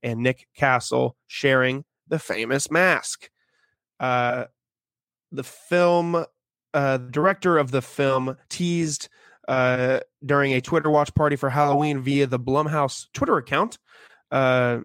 and 0.03 0.21
Nick 0.21 0.47
Castle 0.55 1.15
sharing 1.27 1.85
the 2.07 2.19
famous 2.19 2.69
mask. 2.69 3.29
Uh, 3.99 4.45
the 5.31 5.43
film, 5.43 6.25
uh, 6.73 6.97
the 6.97 7.09
director 7.11 7.57
of 7.57 7.71
the 7.71 7.81
film 7.81 8.35
teased 8.49 9.07
uh, 9.51 9.99
during 10.25 10.53
a 10.53 10.61
Twitter 10.61 10.89
watch 10.89 11.13
party 11.13 11.35
for 11.35 11.49
Halloween 11.49 11.99
via 11.99 12.25
the 12.25 12.39
Blumhouse 12.39 13.07
Twitter 13.13 13.35
account 13.35 13.77
uh, 14.31 14.79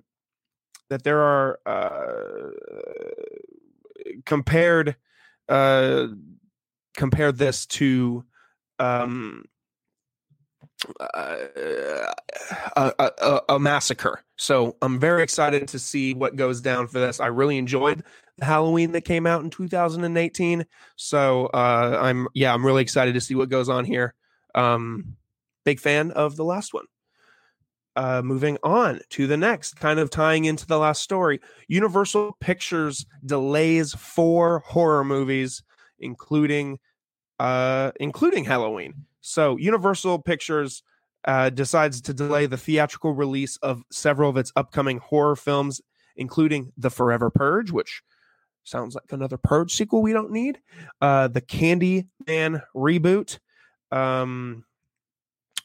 that 0.91 1.05
there 1.05 1.21
are 1.21 1.61
uh, 1.65 2.51
compared 4.25 4.97
uh, 5.49 6.09
compared 6.97 7.39
this 7.39 7.67
to 7.67 8.25
um, 8.81 9.45
uh, 10.99 11.37
a, 12.77 12.93
a, 12.99 13.41
a, 13.51 13.59
massacre. 13.61 14.25
So 14.37 14.77
I'm 14.83 14.99
very 14.99 15.23
excited 15.23 15.69
to 15.69 15.79
see 15.79 16.13
what 16.13 16.35
goes 16.35 16.61
down 16.61 16.89
for 16.89 16.99
this. 16.99 17.21
I 17.21 17.29
really 17.29 17.57
enjoyed 17.57 18.03
the 18.37 18.45
Halloween 18.45 18.91
that 18.93 19.03
came 19.03 19.29
out 19.29 19.45
in 19.45 19.51
2018. 19.51 20.67
So 20.97 21.47
uh, 21.55 21.99
I'm 22.03 22.27
yeah, 22.35 22.53
I'm 22.53 22.67
really 22.67 22.83
excited 22.83 23.15
to 23.15 23.21
see 23.21 23.37
what 23.37 23.49
goes 23.49 23.69
on 23.69 23.85
here. 23.85 24.17
Um, 24.57 25.17
big 25.65 25.79
fan 25.79 26.11
of 26.11 26.37
the 26.37 26.45
last 26.45 26.75
one. 26.75 26.87
Uh, 27.95 28.21
moving 28.23 28.59
on 28.63 29.01
to 29.09 29.27
the 29.27 29.37
next, 29.37 29.75
kind 29.75 29.99
of 29.99 30.11
tying 30.11 30.45
into 30.45 30.67
the 30.67 30.79
last 30.79 31.03
story, 31.03 31.41
Universal 31.69 32.37
Pictures 32.41 33.07
delays 33.25 33.95
four 33.95 34.59
horror 34.67 35.05
movies, 35.05 35.63
including 35.99 36.79
uh, 37.39 37.93
including 38.01 38.45
Halloween. 38.45 39.07
So 39.21 39.57
Universal 39.57 40.21
Pictures 40.21 40.83
uh, 41.27 41.51
decides 41.51 42.01
to 42.03 42.15
delay 42.15 42.47
the 42.47 42.57
theatrical 42.57 43.13
release 43.13 43.57
of 43.59 43.83
several 43.91 44.31
of 44.31 44.37
its 44.37 44.53
upcoming 44.57 44.99
horror 44.99 45.37
films, 45.37 45.81
including 46.17 46.73
The 46.77 46.91
Forever 46.91 47.31
Purge, 47.31 47.71
which 47.71 48.03
sounds 48.63 48.95
like 48.95 49.11
another 49.11 49.37
Purge 49.37 49.73
sequel 49.73 50.03
we 50.03 50.13
don't 50.13 50.31
need, 50.31 50.61
uh, 51.01 51.29
the 51.29 51.41
Candy 51.41 52.07
Man 52.27 52.63
reboot, 52.75 53.39
um, 53.91 54.65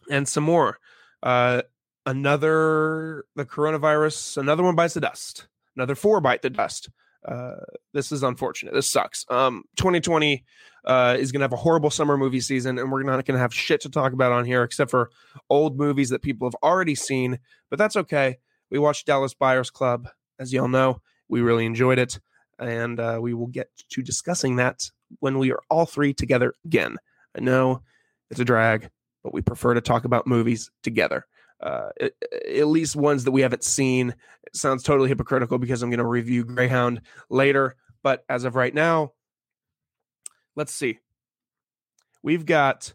and 0.10 0.28
some 0.28 0.44
more. 0.44 0.80
Uh, 1.24 1.62
another 2.06 3.26
the 3.36 3.46
coronavirus, 3.46 4.38
another 4.38 4.64
one 4.64 4.76
bites 4.76 4.94
the 4.94 5.02
dust. 5.02 5.48
Another 5.76 5.96
four 5.96 6.22
bite 6.22 6.42
the 6.42 6.50
dust. 6.50 6.90
Uh, 7.26 7.56
this 7.94 8.12
is 8.12 8.24
unfortunate. 8.24 8.74
This 8.74 8.90
sucks. 8.90 9.26
Um, 9.30 9.64
2020 9.78 10.44
uh, 10.86 11.16
is 11.20 11.32
going 11.32 11.40
to 11.42 11.44
have 11.44 11.54
a 11.54 11.58
horrible 11.58 11.92
summer 11.92 12.18
movie 12.18 12.42
season, 12.42 12.80
and 12.80 12.92
we're 12.92 13.04
not 13.04 13.26
going 13.26 13.36
to 13.36 13.42
have 13.42 13.54
shit 13.54 13.82
to 13.82 13.90
talk 13.90 14.14
about 14.14 14.32
on 14.32 14.46
here 14.46 14.64
except 14.64 14.90
for 14.90 15.12
old 15.50 15.78
movies 15.78 16.10
that 16.10 16.24
people 16.24 16.48
have 16.48 16.56
already 16.64 16.96
seen. 16.96 17.40
But 17.70 17.78
that's 17.78 17.96
okay. 17.96 18.40
We 18.72 18.80
watched 18.80 19.06
Dallas 19.06 19.34
Buyers 19.34 19.70
Club, 19.70 20.10
as 20.40 20.52
y'all 20.52 20.68
know. 20.68 21.02
We 21.30 21.42
really 21.42 21.66
enjoyed 21.66 22.00
it, 22.00 22.20
and 22.58 23.00
uh, 23.00 23.20
we 23.22 23.34
will 23.34 23.48
get 23.48 23.70
to 23.90 24.02
discussing 24.02 24.56
that 24.56 24.90
when 25.20 25.38
we 25.38 25.52
are 25.52 25.62
all 25.70 25.86
three 25.86 26.14
together 26.14 26.56
again. 26.66 26.98
I 27.38 27.42
know 27.42 27.84
it's 28.32 28.40
a 28.40 28.46
drag, 28.46 28.90
but 29.24 29.34
we 29.34 29.42
prefer 29.42 29.74
to 29.74 29.82
talk 29.82 30.06
about 30.06 30.26
movies 30.26 30.72
together. 30.82 31.28
Uh, 31.62 31.90
at 32.02 32.68
least 32.68 32.96
ones 32.96 33.24
that 33.24 33.32
we 33.32 33.42
haven't 33.42 33.64
seen. 33.64 34.16
It 34.48 34.56
sounds 34.56 34.82
totally 34.82 35.10
hypocritical 35.10 35.60
because 35.60 35.84
I'm 35.84 35.92
going 35.92 36.00
to 36.00 36.06
review 36.06 36.44
Greyhound 36.44 37.02
later, 37.30 37.76
but 38.02 38.26
as 38.28 38.46
of 38.46 38.56
right 38.56 38.74
now, 38.74 39.12
let's 40.56 40.74
see. 40.74 40.98
We've 42.24 42.48
got 42.48 42.94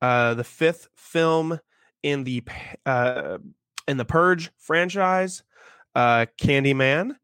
uh, 0.00 0.32
the 0.34 0.44
fifth 0.44 0.88
film 0.94 1.60
in 2.02 2.24
the 2.24 2.42
uh, 2.86 3.38
in 3.86 3.98
the 3.98 4.04
Purge 4.04 4.50
franchise, 4.56 5.42
uh, 5.94 6.26
Candyman, 6.40 7.16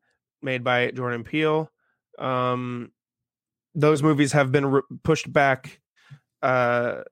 made 0.42 0.62
by 0.62 0.90
Jordan 0.90 1.25
Peele. 1.25 1.71
Um, 2.19 2.92
those 3.75 4.02
movies 4.02 4.33
have 4.33 4.52
been 4.52 4.66
re- 4.66 4.83
pushed 5.02 5.33
back. 5.33 5.81
Uh, 6.42 7.02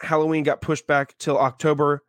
Halloween 0.00 0.44
got 0.44 0.60
pushed 0.60 0.86
back 0.86 1.16
till 1.18 1.38
October 1.38 2.02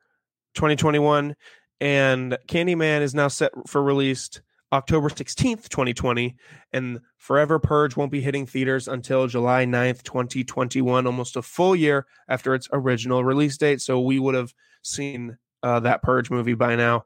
2021, 0.56 1.36
and 1.82 2.38
Candyman 2.48 3.01
is 3.01 3.15
now 3.15 3.27
set 3.27 3.51
for 3.68 3.82
released 3.82 4.41
October 4.72 5.10
16th, 5.10 5.70
2020, 5.70 6.36
and 6.74 7.00
Forever 7.18 7.60
Purge 7.60 7.98
won't 7.98 8.12
be 8.12 8.22
hitting 8.22 8.46
theaters 8.46 8.88
until 8.88 9.27
July 9.27 9.65
9th, 9.65 10.03
2021, 10.03 11.08
almost 11.08 11.36
a 11.36 11.41
full 11.41 11.75
year 11.75 12.06
after 12.27 12.53
its 12.53 12.68
original 12.72 13.24
release 13.24 13.58
date. 13.58 13.82
So 13.82 14.00
we 14.00 14.20
would 14.20 14.36
have 14.36 14.53
seen 14.84 15.38
uh, 15.63 15.79
that 15.82 16.03
Purge 16.03 16.29
movie 16.29 16.53
by 16.53 16.75
now. 16.75 17.06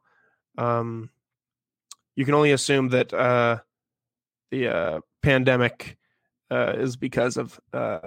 Um, 0.58 1.10
you 2.16 2.26
can 2.26 2.34
only 2.34 2.52
assume 2.52 2.90
that 2.90 3.14
uh, 3.14 3.60
the 4.52 4.68
uh, 4.68 5.00
pandemic 5.22 5.98
uh, 6.52 6.74
is 6.78 6.98
because 6.98 7.38
of 7.38 7.60
uh, 7.72 8.00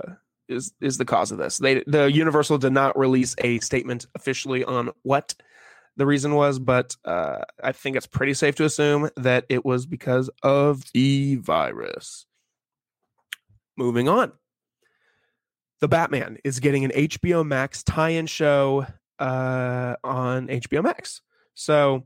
is 0.48 0.72
is 0.80 0.98
the 0.98 1.04
cause 1.04 1.32
of 1.32 1.38
this. 1.38 1.58
They 1.58 1.82
the 1.86 2.10
Universal 2.10 2.58
did 2.58 2.72
not 2.72 2.98
release 2.98 3.34
a 3.38 3.58
statement 3.60 4.06
officially 4.14 4.64
on 4.64 4.90
what 5.02 5.34
the 5.96 6.06
reason 6.06 6.34
was, 6.34 6.58
but 6.58 6.94
uh, 7.04 7.38
I 7.62 7.72
think 7.72 7.96
it's 7.96 8.06
pretty 8.06 8.34
safe 8.34 8.54
to 8.56 8.64
assume 8.64 9.08
that 9.16 9.46
it 9.48 9.64
was 9.64 9.86
because 9.86 10.30
of 10.42 10.84
the 10.92 11.36
virus. 11.36 12.26
Moving 13.76 14.08
on. 14.08 14.32
The 15.80 15.88
Batman 15.88 16.38
is 16.44 16.60
getting 16.60 16.84
an 16.84 16.90
HBO 16.90 17.46
Max 17.46 17.82
tie-in 17.82 18.26
show 18.26 18.86
uh, 19.18 19.96
on 20.02 20.48
HBO 20.48 20.82
Max. 20.82 21.22
So 21.54 22.04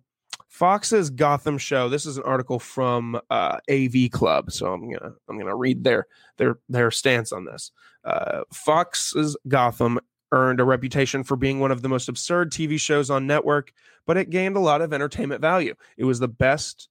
Fox's 0.48 1.10
Gotham 1.10 1.58
show. 1.58 1.88
This 1.88 2.06
is 2.06 2.16
an 2.16 2.24
article 2.24 2.58
from 2.58 3.20
uh, 3.30 3.58
AV 3.70 4.10
Club, 4.10 4.50
so 4.50 4.72
I'm 4.72 4.90
gonna 4.90 5.12
I'm 5.28 5.38
gonna 5.38 5.56
read 5.56 5.84
their 5.84 6.06
their 6.38 6.58
their 6.68 6.90
stance 6.90 7.32
on 7.32 7.44
this. 7.44 7.70
Uh, 8.04 8.42
Fox's 8.52 9.36
Gotham 9.48 10.00
earned 10.32 10.60
a 10.60 10.64
reputation 10.64 11.24
for 11.24 11.36
being 11.36 11.60
one 11.60 11.70
of 11.70 11.82
the 11.82 11.88
most 11.88 12.08
absurd 12.08 12.52
TV 12.52 12.78
shows 12.80 13.10
on 13.10 13.26
network, 13.26 13.72
but 14.06 14.16
it 14.16 14.30
gained 14.30 14.56
a 14.56 14.60
lot 14.60 14.80
of 14.80 14.92
entertainment 14.92 15.40
value. 15.40 15.74
It 15.96 16.04
was 16.04 16.20
the 16.20 16.28
best 16.28 16.88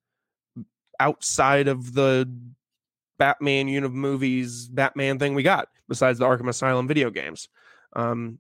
outside 1.00 1.68
of 1.68 1.94
the 1.94 2.30
Batman 3.18 3.68
unit 3.68 3.92
movies, 3.92 4.68
Batman 4.68 5.20
thing 5.20 5.36
we 5.36 5.44
got, 5.44 5.70
besides 5.88 6.20
the 6.20 6.26
Arkham 6.26 6.50
Asylum 6.50 6.88
video 6.88 7.10
games. 7.10 7.50
Um, 7.94 8.40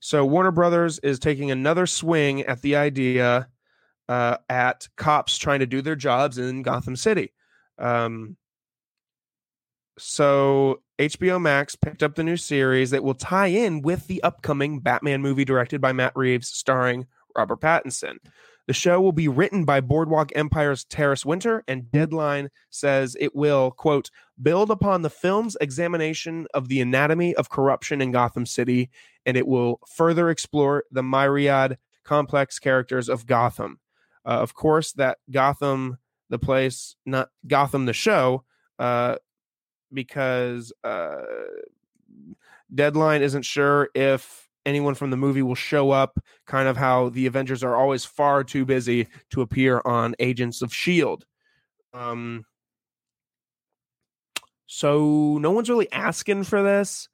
so 0.00 0.24
Warner 0.24 0.50
Brothers 0.50 0.98
is 1.00 1.18
taking 1.18 1.50
another 1.50 1.86
swing 1.86 2.42
at 2.42 2.62
the 2.62 2.76
idea 2.76 3.48
uh, 4.08 4.36
at 4.48 4.88
cops 4.96 5.38
trying 5.38 5.60
to 5.60 5.66
do 5.66 5.80
their 5.80 5.96
jobs 5.96 6.38
in 6.38 6.62
Gotham 6.62 6.96
City. 6.96 7.32
Um, 7.78 8.36
so 9.98 10.82
HBO 10.98 11.40
Max 11.40 11.74
picked 11.74 12.02
up 12.02 12.14
the 12.14 12.22
new 12.22 12.36
series 12.36 12.90
that 12.90 13.02
will 13.02 13.14
tie 13.14 13.48
in 13.48 13.82
with 13.82 14.06
the 14.06 14.22
upcoming 14.22 14.78
Batman 14.78 15.22
movie 15.22 15.44
directed 15.44 15.80
by 15.80 15.92
Matt 15.92 16.12
Reeves, 16.14 16.48
starring 16.48 17.06
Robert 17.36 17.60
Pattinson. 17.60 18.18
The 18.66 18.72
show 18.72 19.00
will 19.00 19.12
be 19.12 19.28
written 19.28 19.64
by 19.64 19.80
Boardwalk 19.80 20.30
Empire's 20.34 20.84
Terence 20.84 21.26
Winter, 21.26 21.64
and 21.68 21.90
Deadline 21.90 22.48
says 22.70 23.16
it 23.20 23.34
will, 23.34 23.72
quote, 23.72 24.10
build 24.40 24.70
upon 24.70 25.02
the 25.02 25.10
film's 25.10 25.56
examination 25.60 26.46
of 26.54 26.68
the 26.68 26.80
anatomy 26.80 27.34
of 27.34 27.50
corruption 27.50 28.00
in 28.00 28.12
Gotham 28.12 28.46
City, 28.46 28.88
and 29.26 29.36
it 29.36 29.46
will 29.46 29.80
further 29.86 30.30
explore 30.30 30.84
the 30.90 31.02
myriad 31.02 31.76
complex 32.04 32.58
characters 32.58 33.08
of 33.08 33.26
Gotham. 33.26 33.80
Uh, 34.24 34.38
of 34.40 34.54
course, 34.54 34.92
that 34.92 35.18
Gotham, 35.30 35.98
the 36.30 36.38
place, 36.38 36.96
not 37.04 37.28
Gotham, 37.46 37.84
the 37.84 37.92
show, 37.92 38.44
uh, 38.78 39.16
because 39.94 40.72
uh, 40.82 41.22
Deadline 42.74 43.22
isn't 43.22 43.44
sure 43.44 43.88
if 43.94 44.48
anyone 44.66 44.94
from 44.94 45.10
the 45.10 45.16
movie 45.16 45.42
will 45.42 45.54
show 45.54 45.90
up, 45.90 46.18
kind 46.46 46.68
of 46.68 46.76
how 46.76 47.10
the 47.10 47.26
Avengers 47.26 47.62
are 47.62 47.76
always 47.76 48.04
far 48.04 48.44
too 48.44 48.64
busy 48.64 49.08
to 49.30 49.42
appear 49.42 49.80
on 49.84 50.14
Agents 50.18 50.62
of 50.62 50.70
S.H.I.E.L.D. 50.70 51.24
Um, 51.92 52.44
so 54.66 55.38
no 55.38 55.50
one's 55.52 55.70
really 55.70 55.90
asking 55.92 56.44
for 56.44 56.62
this, 56.62 57.08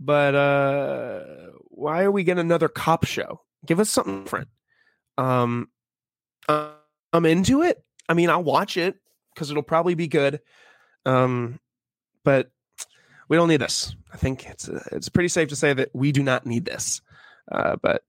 but 0.00 0.34
uh, 0.34 1.22
why 1.68 2.02
are 2.02 2.10
we 2.10 2.24
getting 2.24 2.40
another 2.40 2.68
cop 2.68 3.04
show? 3.04 3.42
Give 3.64 3.78
us 3.80 3.90
something 3.90 4.24
different. 4.24 4.48
Um, 5.16 5.68
I'm 6.48 7.26
into 7.26 7.62
it. 7.62 7.82
I 8.08 8.14
mean, 8.14 8.30
I'll 8.30 8.42
watch 8.42 8.76
it 8.76 8.96
because 9.32 9.50
it'll 9.50 9.62
probably 9.62 9.94
be 9.94 10.08
good. 10.08 10.40
Um, 11.06 11.60
but 12.24 12.50
we 13.28 13.36
don't 13.36 13.48
need 13.48 13.60
this. 13.60 13.94
I 14.12 14.16
think 14.16 14.46
it's 14.46 14.68
uh, 14.68 14.82
it's 14.92 15.08
pretty 15.08 15.28
safe 15.28 15.48
to 15.48 15.56
say 15.56 15.72
that 15.72 15.90
we 15.92 16.12
do 16.12 16.22
not 16.22 16.46
need 16.46 16.64
this. 16.64 17.00
Uh, 17.50 17.76
but 17.82 18.02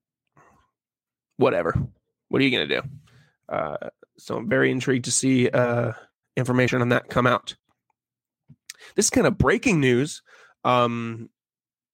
whatever. 1.38 1.78
What 2.30 2.42
are 2.42 2.46
you 2.46 2.52
going 2.52 2.68
to 2.68 2.82
do? 2.82 2.88
Uh, 3.50 3.90
so 4.18 4.38
I'm 4.38 4.50
very 4.50 4.72
intrigued 4.72 5.06
to 5.06 5.12
see 5.12 5.50
uh, 5.50 5.94
information 6.36 6.82
on 6.82 6.90
that 6.90 7.10
come 7.10 7.28
out. 7.28 7.56
This 8.96 9.08
is 9.08 9.10
kind 9.10 9.28
of 9.28 9.38
breaking 9.38 9.80
news. 9.80 10.22
Um, 10.64 11.30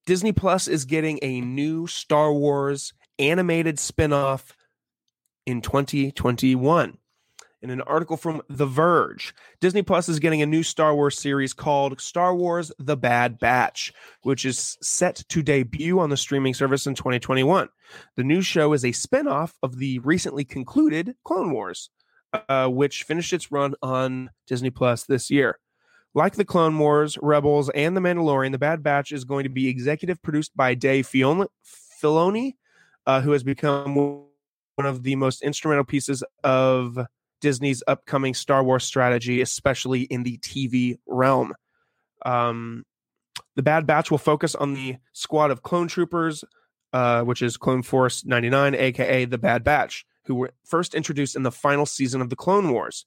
Disney 0.06 0.32
Plus 0.32 0.68
is 0.68 0.86
getting 0.86 1.20
a 1.22 1.42
new 1.42 1.88
Star 1.88 2.34
Wars 2.34 2.94
animated 3.20 3.78
spinoff 3.78 4.52
in 5.46 5.62
2021 5.62 6.98
in 7.62 7.70
an 7.70 7.82
article 7.82 8.18
from 8.18 8.42
The 8.50 8.66
Verge. 8.66 9.34
Disney 9.60 9.82
Plus 9.84 10.10
is 10.10 10.20
getting 10.20 10.42
a 10.42 10.46
new 10.46 10.64
Star 10.64 10.96
Wars 10.96 11.18
series 11.18 11.54
called 11.54 12.02
Star 12.02 12.36
Wars 12.36 12.72
The 12.80 12.98
Bad 12.98 13.40
Batch, 13.40 13.94
which 14.24 14.46
is 14.46 14.78
set 14.82 15.24
to 15.30 15.44
debut 15.44 16.00
on 16.00 16.10
the 16.10 16.18
streaming 16.18 16.54
service 16.54 16.88
in 16.88 16.96
2021. 16.96 17.70
The 18.16 18.24
new 18.24 18.42
show 18.42 18.74
is 18.74 18.84
a 18.84 18.90
spinoff 18.90 19.54
of 19.62 19.78
the 19.78 20.00
recently 20.00 20.44
concluded 20.44 21.16
Clone 21.24 21.52
Wars, 21.52 21.90
uh, 22.34 22.68
which 22.68 23.04
finished 23.04 23.34
its 23.34 23.52
run 23.52 23.76
on 23.82 24.32
Disney 24.48 24.70
Plus 24.70 25.04
this 25.04 25.30
year. 25.30 25.60
Like 26.14 26.36
the 26.36 26.46
Clone 26.46 26.78
Wars, 26.78 27.18
Rebels, 27.22 27.70
and 27.70 27.96
The 27.96 28.02
Mandalorian, 28.02 28.52
The 28.52 28.58
Bad 28.58 28.84
Batch 28.84 29.12
is 29.12 29.24
going 29.24 29.44
to 29.44 29.50
be 29.50 29.70
executive 29.70 30.22
produced 30.22 30.56
by 30.58 30.74
Dave 30.74 31.08
Filoni, 31.08 32.56
uh, 33.06 33.22
who 33.22 33.32
has 33.32 33.44
become 33.44 33.96
one 33.96 34.86
of 34.86 35.04
the 35.04 35.16
most 35.16 35.42
instrumental 35.42 35.86
pieces 35.86 36.24
of 36.44 37.00
Disney's 37.42 37.84
upcoming 37.88 38.34
Star 38.34 38.64
Wars 38.64 38.84
strategy, 38.84 39.42
especially 39.42 40.04
in 40.04 40.24
the 40.24 40.38
TV 40.38 40.98
realm. 41.08 41.54
Um, 42.26 42.86
the 43.56 43.64
Bad 43.64 43.86
Batch 43.86 44.12
will 44.12 44.18
focus 44.18 44.56
on 44.56 44.74
the 44.74 44.98
squad 45.14 45.52
of 45.52 45.64
clone 45.64 45.88
troopers, 45.88 46.44
uh, 46.94 47.24
which 47.24 47.42
is 47.42 47.58
Clone 47.58 47.84
Force 47.84 48.24
99, 48.26 48.76
aka 48.76 49.26
the 49.26 49.38
Bad 49.38 49.64
Batch, 49.64 50.06
who 50.26 50.36
were 50.36 50.52
first 50.66 50.96
introduced 50.96 51.36
in 51.36 51.44
the 51.44 51.52
final 51.52 51.86
season 51.86 52.22
of 52.22 52.30
the 52.30 52.36
Clone 52.36 52.72
Wars. 52.72 53.06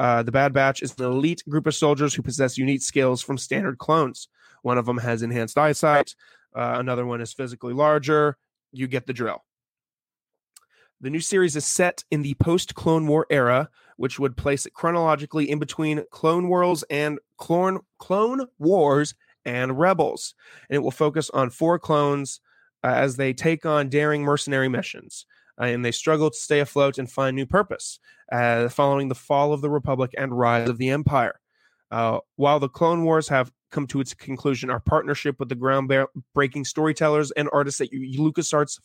Uh, 0.00 0.22
the 0.22 0.32
Bad 0.32 0.52
Batch 0.52 0.82
is 0.82 0.98
an 0.98 1.04
elite 1.04 1.42
group 1.48 1.66
of 1.66 1.74
soldiers 1.74 2.14
who 2.14 2.22
possess 2.22 2.56
unique 2.56 2.82
skills 2.82 3.22
from 3.22 3.36
standard 3.36 3.78
clones. 3.78 4.28
One 4.62 4.78
of 4.78 4.86
them 4.86 4.98
has 4.98 5.22
enhanced 5.22 5.58
eyesight, 5.58 6.14
uh, 6.54 6.76
another 6.78 7.04
one 7.04 7.20
is 7.20 7.32
physically 7.32 7.74
larger. 7.74 8.36
You 8.72 8.86
get 8.86 9.06
the 9.06 9.12
drill. 9.12 9.44
The 11.02 11.10
new 11.10 11.20
series 11.20 11.56
is 11.56 11.66
set 11.66 12.04
in 12.12 12.22
the 12.22 12.34
post 12.34 12.76
Clone 12.76 13.08
War 13.08 13.26
era, 13.28 13.68
which 13.96 14.20
would 14.20 14.36
place 14.36 14.66
it 14.66 14.72
chronologically 14.72 15.50
in 15.50 15.58
between 15.58 16.04
Clone 16.12 16.46
Wars 16.46 16.84
and 16.90 17.18
Clone 17.38 17.80
Clone 17.98 18.46
Wars 18.60 19.12
and 19.44 19.76
Rebels, 19.76 20.36
and 20.70 20.76
it 20.76 20.78
will 20.78 20.92
focus 20.92 21.28
on 21.30 21.50
four 21.50 21.80
clones 21.80 22.40
uh, 22.84 22.92
as 22.94 23.16
they 23.16 23.32
take 23.32 23.66
on 23.66 23.88
daring 23.88 24.22
mercenary 24.22 24.68
missions. 24.68 25.26
uh, 25.60 25.64
and 25.64 25.84
they 25.84 25.90
struggle 25.90 26.30
to 26.30 26.36
stay 26.36 26.60
afloat 26.60 26.98
and 26.98 27.10
find 27.10 27.34
new 27.34 27.46
purpose 27.46 27.98
uh, 28.30 28.68
following 28.68 29.08
the 29.08 29.14
fall 29.16 29.52
of 29.52 29.60
the 29.60 29.70
Republic 29.70 30.12
and 30.16 30.38
rise 30.38 30.68
of 30.68 30.78
the 30.78 30.90
Empire. 30.90 31.40
Uh, 31.90 32.20
while 32.36 32.60
the 32.60 32.68
Clone 32.68 33.02
Wars 33.04 33.28
have 33.28 33.50
come 33.70 33.86
to 33.88 34.00
its 34.00 34.14
conclusion, 34.14 34.70
our 34.70 34.80
partnership 34.80 35.40
with 35.40 35.48
the 35.48 35.56
groundbreaking 35.56 36.66
storytellers 36.66 37.32
and 37.32 37.48
artists 37.52 37.80
at 37.80 37.90
LucasArts, 37.90 38.78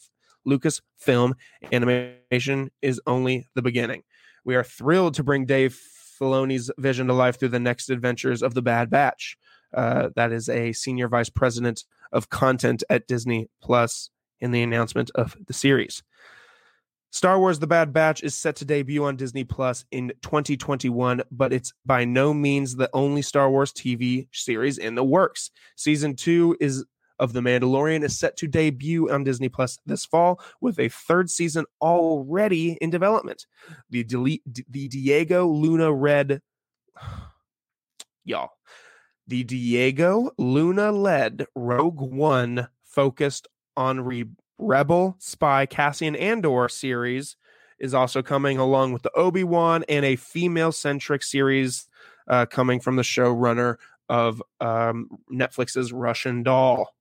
Lucasfilm 0.47 1.33
Animation 1.71 2.71
is 2.81 3.01
only 3.05 3.47
the 3.55 3.61
beginning. 3.61 4.03
We 4.45 4.55
are 4.55 4.63
thrilled 4.63 5.15
to 5.15 5.23
bring 5.23 5.45
Dave 5.45 5.77
Filoni's 6.19 6.71
vision 6.77 7.07
to 7.07 7.13
life 7.13 7.39
through 7.39 7.49
the 7.49 7.59
next 7.59 7.89
adventures 7.89 8.41
of 8.41 8.53
the 8.53 8.61
Bad 8.61 8.89
Batch. 8.89 9.37
Uh, 9.73 10.09
that 10.15 10.31
is 10.31 10.49
a 10.49 10.71
senior 10.73 11.07
vice 11.07 11.29
president 11.29 11.83
of 12.11 12.29
content 12.29 12.83
at 12.89 13.07
Disney 13.07 13.49
Plus 13.61 14.09
in 14.39 14.51
the 14.51 14.63
announcement 14.63 15.11
of 15.15 15.35
the 15.45 15.53
series. 15.53 16.03
Star 17.11 17.39
Wars 17.39 17.59
The 17.59 17.67
Bad 17.67 17.93
Batch 17.93 18.21
is 18.21 18.35
set 18.35 18.57
to 18.57 18.65
debut 18.65 19.03
on 19.05 19.15
Disney 19.15 19.43
Plus 19.43 19.85
in 19.91 20.11
2021, 20.21 21.23
but 21.31 21.53
it's 21.53 21.73
by 21.85 22.05
no 22.05 22.33
means 22.33 22.75
the 22.75 22.89
only 22.93 23.21
Star 23.21 23.49
Wars 23.49 23.71
TV 23.71 24.27
series 24.31 24.77
in 24.77 24.95
the 24.95 25.03
works. 25.03 25.51
Season 25.75 26.15
2 26.15 26.57
is 26.59 26.85
of 27.19 27.33
The 27.33 27.41
Mandalorian 27.41 28.03
is 28.03 28.17
set 28.17 28.37
to 28.37 28.47
debut 28.47 29.11
on 29.11 29.23
Disney 29.23 29.49
Plus 29.49 29.79
this 29.85 30.05
fall 30.05 30.39
with 30.61 30.79
a 30.79 30.89
third 30.89 31.29
season 31.29 31.65
already 31.81 32.77
in 32.81 32.89
development. 32.89 33.45
The 33.89 34.03
delete 34.03 34.43
the 34.69 34.87
Diego 34.87 35.47
Luna 35.47 35.93
Red 35.93 36.41
y'all. 38.25 38.51
The 39.27 39.43
Diego 39.43 40.31
Luna 40.37 40.91
led 40.91 41.45
Rogue 41.55 41.99
One 41.99 42.69
focused 42.83 43.47
on 43.75 43.99
re- 44.01 44.25
Rebel 44.57 45.15
Spy 45.19 45.65
Cassian 45.65 46.15
Andor 46.15 46.69
series 46.69 47.35
is 47.79 47.93
also 47.93 48.21
coming 48.21 48.57
along 48.57 48.93
with 48.93 49.03
the 49.03 49.11
Obi-Wan 49.11 49.83
and 49.87 50.03
a 50.03 50.15
female-centric 50.15 51.21
series 51.21 51.87
uh, 52.27 52.45
coming 52.45 52.79
from 52.79 52.95
the 52.95 53.03
showrunner 53.03 53.75
of 54.09 54.41
um, 54.59 55.09
Netflix's 55.31 55.93
Russian 55.93 56.43
Doll. 56.43 56.93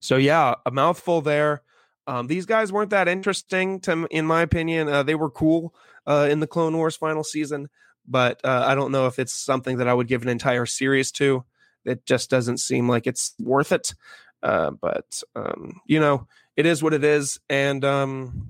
So 0.00 0.16
yeah, 0.16 0.54
a 0.66 0.70
mouthful 0.70 1.20
there. 1.20 1.62
Um, 2.06 2.26
these 2.26 2.46
guys 2.46 2.72
weren't 2.72 2.90
that 2.90 3.08
interesting 3.08 3.80
to, 3.80 4.06
in 4.10 4.26
my 4.26 4.42
opinion. 4.42 4.88
Uh, 4.88 5.02
they 5.02 5.14
were 5.14 5.30
cool 5.30 5.74
uh, 6.06 6.26
in 6.30 6.40
the 6.40 6.46
Clone 6.46 6.76
Wars 6.76 6.96
final 6.96 7.22
season, 7.22 7.68
but 8.06 8.40
uh, 8.44 8.64
I 8.66 8.74
don't 8.74 8.92
know 8.92 9.06
if 9.06 9.18
it's 9.18 9.32
something 9.34 9.76
that 9.76 9.88
I 9.88 9.94
would 9.94 10.08
give 10.08 10.22
an 10.22 10.28
entire 10.28 10.66
series 10.66 11.12
to. 11.12 11.44
It 11.84 12.04
just 12.06 12.30
doesn't 12.30 12.58
seem 12.58 12.88
like 12.88 13.06
it's 13.06 13.34
worth 13.38 13.72
it. 13.72 13.94
Uh, 14.42 14.70
but 14.70 15.22
um, 15.36 15.80
you 15.86 16.00
know, 16.00 16.26
it 16.56 16.66
is 16.66 16.82
what 16.82 16.94
it 16.94 17.04
is, 17.04 17.38
and 17.48 17.84
um, 17.84 18.48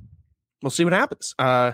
we'll 0.62 0.70
see 0.70 0.84
what 0.84 0.92
happens. 0.92 1.34
Uh, 1.38 1.72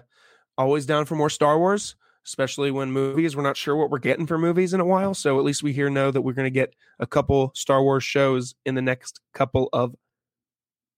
always 0.59 0.87
down 0.87 1.05
for 1.05 1.15
more 1.15 1.31
Star 1.31 1.59
Wars 1.59 1.95
especially 2.27 2.71
when 2.71 2.91
movies 2.91 3.37
we're 3.37 3.43
not 3.43 3.57
sure 3.57 3.77
what 3.77 3.89
we're 3.89 3.99
getting 3.99 4.27
for 4.27 4.37
movies 4.37 4.75
in 4.75 4.81
a 4.81 4.85
while. 4.85 5.15
So 5.15 5.39
at 5.39 5.45
least 5.45 5.63
we 5.63 5.73
here 5.73 5.89
know 5.89 6.11
that 6.11 6.21
we're 6.21 6.33
going 6.33 6.47
to 6.47 6.51
get 6.51 6.75
a 6.99 7.07
couple 7.07 7.53
star 7.55 7.83
wars 7.83 8.05
shows 8.05 8.55
in 8.65 8.75
the 8.75 8.83
next 8.83 9.21
couple 9.33 9.69
of 9.73 9.95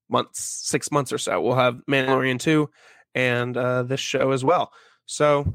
months 0.09 0.43
six 0.43 0.91
months 0.91 1.13
or 1.13 1.19
so. 1.19 1.41
We'll 1.41 1.55
have 1.55 1.83
mandalorian 1.89 2.41
2 2.41 2.71
and 3.15 3.57
uh, 3.57 3.83
this 3.83 4.01
show 4.01 4.33
as 4.33 4.43
well. 4.43 4.73
So 5.07 5.55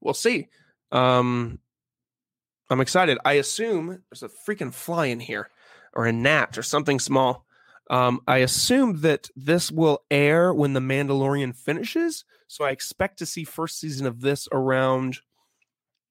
we'll 0.00 0.14
see. 0.14 0.48
Um 0.92 1.58
i'm 2.70 2.80
excited. 2.80 3.18
I 3.24 3.34
assume 3.34 4.02
there's 4.10 4.22
a 4.22 4.28
freaking 4.28 4.72
fly 4.72 5.06
in 5.06 5.20
here 5.20 5.48
or 5.92 6.06
a 6.06 6.12
gnat 6.12 6.56
or 6.56 6.62
something 6.62 7.00
small. 7.00 7.44
Um, 7.90 8.20
I 8.28 8.38
assume 8.38 9.00
that 9.00 9.30
this 9.34 9.70
will 9.72 10.02
air 10.10 10.52
when 10.52 10.74
The 10.74 10.80
Mandalorian 10.80 11.56
finishes. 11.56 12.24
So 12.48 12.64
I 12.64 12.70
expect 12.70 13.18
to 13.18 13.26
see 13.26 13.44
first 13.44 13.78
season 13.78 14.06
of 14.06 14.22
this 14.22 14.48
around 14.50 15.20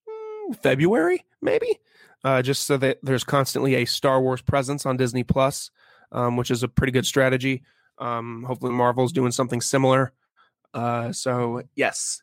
mm, 0.08 0.56
February, 0.56 1.26
maybe, 1.41 1.80
uh, 2.23 2.41
just 2.41 2.65
so 2.65 2.78
that 2.78 3.00
there's 3.04 3.23
constantly 3.23 3.76
a 3.76 3.86
Star 3.86 4.21
Wars 4.21 4.41
presence 4.41 4.86
on 4.86 4.97
Disney 4.97 5.23
Plus, 5.23 5.71
um, 6.12 6.38
which 6.38 6.52
is 6.52 6.63
a 6.63 6.67
pretty 6.67 6.91
good 6.91 7.06
strategy. 7.06 7.63
Um, 7.97 8.43
hopefully, 8.47 8.71
Marvel's 8.71 9.12
doing 9.12 9.32
something 9.32 9.62
similar. 9.62 10.13
Uh, 10.73 11.12
so 11.12 11.63
yes, 11.76 12.21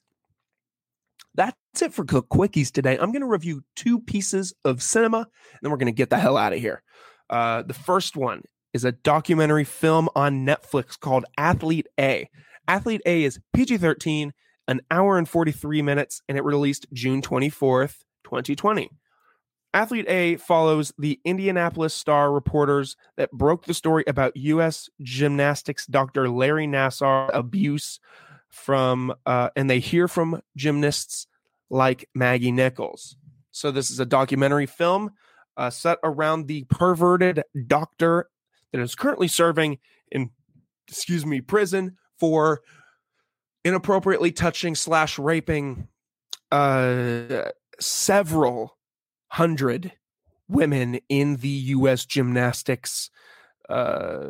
that's 1.35 1.83
it 1.83 1.93
for 1.93 2.05
quickies 2.05 2.71
today. 2.71 2.97
I'm 2.97 3.11
going 3.11 3.23
to 3.23 3.27
review 3.27 3.65
two 3.75 3.99
pieces 3.99 4.55
of 4.65 4.83
cinema, 4.83 5.19
and 5.19 5.59
then 5.61 5.71
we're 5.73 5.77
going 5.77 5.87
to 5.87 5.93
get 5.93 6.11
the 6.11 6.19
hell 6.19 6.37
out 6.37 6.53
of 6.53 6.61
here. 6.61 6.83
Uh, 7.29 7.63
the 7.63 7.75
first 7.75 8.17
one 8.17 8.43
is 8.73 8.85
a 8.85 8.93
documentary 8.93 9.65
film 9.65 10.09
on 10.15 10.47
Netflix 10.47 10.99
called 10.99 11.25
Athlete 11.37 11.89
A. 11.99 12.29
Athlete 12.67 13.03
A 13.07 13.25
is 13.25 13.41
PG 13.53 13.79
13, 13.79 14.33
an 14.69 14.81
hour 14.91 15.19
and 15.19 15.29
43 15.29 15.83
minutes, 15.83 16.23
and 16.29 16.39
it 16.39 16.45
released 16.45 16.87
June 16.93 17.21
24th, 17.23 18.03
2020. 18.25 18.91
Athlete 19.75 20.09
A 20.09 20.37
follows 20.37 20.93
the 20.99 21.21
Indianapolis 21.25 21.95
Star 21.95 22.33
reporters 22.33 22.97
that 23.17 23.33
broke 23.33 23.67
the 23.67 23.75
story 23.75 24.05
about 24.07 24.37
U.S. 24.37 24.89
gymnastics 25.03 25.85
Dr. 25.87 26.29
Larry 26.29 26.67
Nassar 26.67 27.29
abuse 27.35 27.99
from, 28.49 29.13
uh, 29.27 29.51
and 29.57 29.69
they 29.69 29.81
hear 29.81 30.07
from 30.07 30.41
gymnasts 30.57 31.27
like 31.71 32.09
Maggie 32.15 32.53
Nichols. 32.53 33.17
So, 33.51 33.73
this 33.73 33.91
is 33.91 33.99
a 33.99 34.07
documentary 34.07 34.67
film 34.67 35.11
uh, 35.57 35.71
set 35.71 35.99
around 36.05 36.47
the 36.47 36.65
perverted 36.65 37.43
doctor 37.67 38.29
that 38.73 38.81
is 38.81 38.95
currently 38.95 39.29
serving 39.29 39.79
in, 40.11 40.31
excuse 40.89 41.27
me, 41.27 41.41
prison 41.41 41.97
for 42.19 42.63
inappropriately 43.65 44.33
touching 44.33 44.75
slash 44.75 45.19
raping 45.19 45.89
uh, 46.53 47.51
several 47.81 48.77
hundred 49.29 49.93
women 50.49 51.01
in 51.09 51.37
the 51.37 51.49
U.S. 51.49 52.05
gymnastics, 52.05 53.11
uh, 53.69 54.25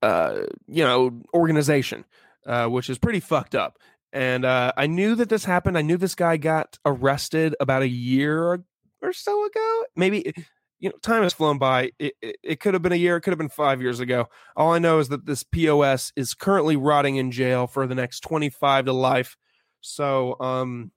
uh, 0.00 0.38
you 0.66 0.84
know, 0.84 1.22
organization, 1.34 2.04
uh, 2.46 2.66
which 2.66 2.88
is 2.88 2.98
pretty 2.98 3.20
fucked 3.20 3.54
up. 3.54 3.78
And 4.12 4.44
uh, 4.44 4.72
I 4.76 4.86
knew 4.86 5.14
that 5.16 5.28
this 5.28 5.44
happened. 5.44 5.76
I 5.76 5.82
knew 5.82 5.96
this 5.96 6.14
guy 6.14 6.38
got 6.38 6.78
arrested 6.84 7.54
about 7.60 7.82
a 7.82 7.88
year 7.88 8.64
or 9.02 9.12
so 9.12 9.44
ago. 9.44 9.84
Maybe 9.96 10.32
you 10.80 10.88
know, 10.88 10.96
time 11.02 11.22
has 11.22 11.32
flown 11.32 11.58
by. 11.58 11.92
It, 11.98 12.14
it, 12.22 12.36
it, 12.42 12.60
could 12.60 12.74
have 12.74 12.82
been 12.82 12.92
a 12.92 12.96
year, 12.96 13.16
it 13.16 13.22
could 13.22 13.32
have 13.32 13.38
been 13.38 13.48
five 13.48 13.82
years 13.82 14.00
ago. 14.00 14.28
All 14.56 14.72
I 14.72 14.78
know 14.78 14.98
is 14.98 15.08
that 15.08 15.26
this 15.26 15.42
POS 15.42 16.12
is 16.16 16.34
currently 16.34 16.76
rotting 16.76 17.16
in 17.16 17.30
jail 17.30 17.66
for 17.66 17.86
the 17.86 17.94
next 17.94 18.20
25 18.20 18.86
to 18.86 18.92
life. 18.92 19.36
So, 19.80 20.36
um, 20.40 20.92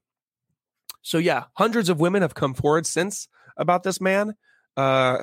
so 1.01 1.17
yeah, 1.17 1.45
hundreds 1.55 1.89
of 1.89 1.99
women 1.99 2.21
have 2.21 2.35
come 2.35 2.53
forward 2.53 2.85
since 2.85 3.27
about 3.57 3.83
this 3.83 3.99
man. 3.99 4.35
Uh, 4.77 5.19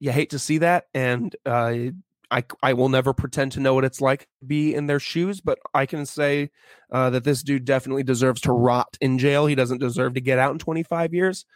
you 0.00 0.10
hate 0.10 0.30
to 0.30 0.38
see 0.38 0.58
that, 0.58 0.86
and 0.92 1.34
uh, 1.46 1.74
I 2.30 2.44
I 2.62 2.72
will 2.74 2.88
never 2.88 3.14
pretend 3.14 3.52
to 3.52 3.60
know 3.60 3.74
what 3.74 3.84
it's 3.84 4.00
like 4.00 4.28
to 4.40 4.46
be 4.46 4.74
in 4.74 4.86
their 4.86 5.00
shoes, 5.00 5.40
but 5.40 5.58
I 5.72 5.86
can 5.86 6.04
say 6.04 6.50
uh, 6.92 7.10
that 7.10 7.24
this 7.24 7.42
dude 7.42 7.64
definitely 7.64 8.02
deserves 8.02 8.40
to 8.42 8.52
rot 8.52 8.98
in 9.00 9.18
jail. 9.18 9.46
He 9.46 9.54
doesn't 9.54 9.78
deserve 9.78 10.14
to 10.14 10.20
get 10.20 10.38
out 10.38 10.52
in 10.52 10.58
25 10.58 11.14
years. 11.14 11.46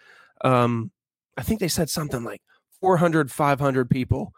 Um, 0.43 0.93
I 1.39 1.43
think 1.43 1.61
they 1.61 1.69
said 1.69 1.89
something 1.89 2.25
like 2.25 2.43
400, 2.81 3.31
500 3.31 3.89
people 3.89 4.33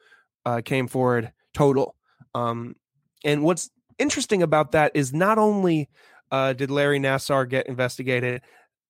uh, 0.44 0.60
came 0.62 0.86
forward 0.86 1.32
total. 1.54 1.96
Um, 2.34 2.76
and 3.24 3.42
what's 3.42 3.70
interesting 3.98 4.42
about 4.42 4.72
that 4.72 4.92
is 4.94 5.12
not 5.12 5.38
only 5.38 5.88
uh, 6.30 6.52
did 6.52 6.70
Larry 6.70 7.00
Nassar 7.00 7.48
get 7.48 7.66
investigated, 7.66 8.42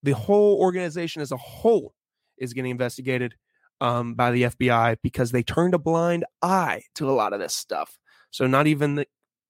the 0.03 0.13
whole 0.13 0.59
organization 0.59 1.23
as 1.23 1.31
a 1.31 1.37
whole 1.37 1.95
is 2.37 2.53
getting 2.53 2.73
investigated 2.73 3.35
um, 3.81 4.15
by 4.15 4.33
the 4.33 4.43
FBI 4.43 4.97
because 5.03 5.31
they 5.31 5.45
turned 5.45 5.75
a 5.75 5.79
blind 5.79 6.25
eye 6.43 6.83
to 6.97 7.09
a 7.09 7.13
lot 7.13 7.33
of 7.33 7.39
this 7.39 7.55
stuff. 7.55 7.97
So 8.31 8.47
not 8.47 8.67
even 8.67 8.97
the, 8.97 9.07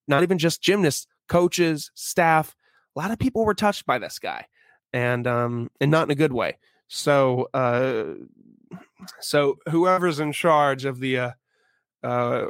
not 0.07 0.23
even 0.23 0.39
just 0.39 0.63
gymnasts, 0.63 1.07
coaches, 1.29 1.91
staff, 1.95 2.55
a 2.95 2.99
lot 3.01 3.11
of 3.11 3.19
people 3.19 3.45
were 3.45 3.55
touched 3.55 3.87
by 3.87 3.99
this 3.99 4.19
guy, 4.19 4.47
and 4.93 5.27
um, 5.27 5.71
and 5.81 5.91
not 5.91 6.05
in 6.05 6.11
a 6.11 6.17
good 6.17 6.33
way. 6.33 6.59
So, 6.89 7.49
uh, 7.55 8.15
so 9.21 9.59
whoever's 9.69 10.21
in 10.21 10.33
charge 10.33 10.85
of 10.85 11.01
the, 11.01 11.19
uh, 11.19 11.31
uh, 12.03 12.47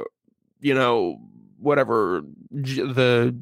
you 0.59 0.73
know, 0.73 1.17
whatever 1.59 2.23
the, 2.51 3.35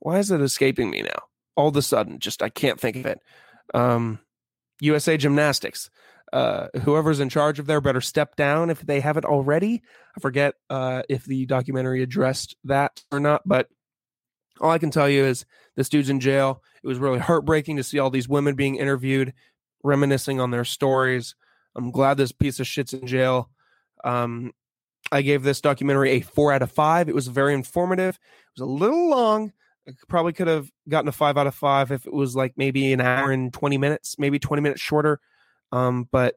why 0.00 0.18
is 0.18 0.30
it 0.30 0.40
escaping 0.40 0.90
me 0.90 1.02
now? 1.02 1.22
All 1.56 1.68
of 1.68 1.76
a 1.76 1.82
sudden, 1.82 2.18
just 2.18 2.42
I 2.42 2.48
can't 2.48 2.78
think 2.78 2.96
of 2.96 3.06
it. 3.06 3.20
Um, 3.74 4.20
USA 4.80 5.16
Gymnastics. 5.16 5.90
Uh, 6.32 6.68
whoever's 6.82 7.20
in 7.20 7.28
charge 7.30 7.58
of 7.58 7.66
there 7.66 7.80
better 7.80 8.02
step 8.02 8.36
down 8.36 8.68
if 8.68 8.80
they 8.80 9.00
haven't 9.00 9.24
already. 9.24 9.82
I 10.16 10.20
forget 10.20 10.54
uh, 10.68 11.02
if 11.08 11.24
the 11.24 11.46
documentary 11.46 12.02
addressed 12.02 12.54
that 12.64 13.02
or 13.10 13.18
not, 13.18 13.42
but 13.46 13.68
all 14.60 14.70
I 14.70 14.78
can 14.78 14.90
tell 14.90 15.08
you 15.08 15.24
is 15.24 15.46
this 15.76 15.88
dude's 15.88 16.10
in 16.10 16.20
jail. 16.20 16.62
It 16.82 16.86
was 16.86 16.98
really 16.98 17.18
heartbreaking 17.18 17.76
to 17.76 17.84
see 17.84 17.98
all 17.98 18.10
these 18.10 18.28
women 18.28 18.54
being 18.54 18.76
interviewed 18.76 19.32
reminiscing 19.82 20.40
on 20.40 20.50
their 20.50 20.64
stories. 20.64 21.34
I'm 21.78 21.92
glad 21.92 22.16
this 22.16 22.32
piece 22.32 22.58
of 22.60 22.66
shit's 22.66 22.92
in 22.92 23.06
jail. 23.06 23.50
Um, 24.04 24.52
I 25.12 25.22
gave 25.22 25.42
this 25.42 25.60
documentary 25.60 26.10
a 26.10 26.20
four 26.20 26.52
out 26.52 26.60
of 26.60 26.70
five. 26.72 27.08
It 27.08 27.14
was 27.14 27.28
very 27.28 27.54
informative. 27.54 28.16
It 28.16 28.60
was 28.60 28.68
a 28.68 28.70
little 28.70 29.08
long. 29.08 29.52
I 29.88 29.92
probably 30.08 30.32
could 30.32 30.48
have 30.48 30.70
gotten 30.88 31.08
a 31.08 31.12
five 31.12 31.38
out 31.38 31.46
of 31.46 31.54
five 31.54 31.90
if 31.92 32.04
it 32.04 32.12
was 32.12 32.36
like 32.36 32.52
maybe 32.56 32.92
an 32.92 33.00
hour 33.00 33.30
and 33.30 33.52
20 33.52 33.78
minutes, 33.78 34.16
maybe 34.18 34.38
20 34.38 34.60
minutes 34.60 34.82
shorter. 34.82 35.20
Um, 35.72 36.08
but 36.10 36.34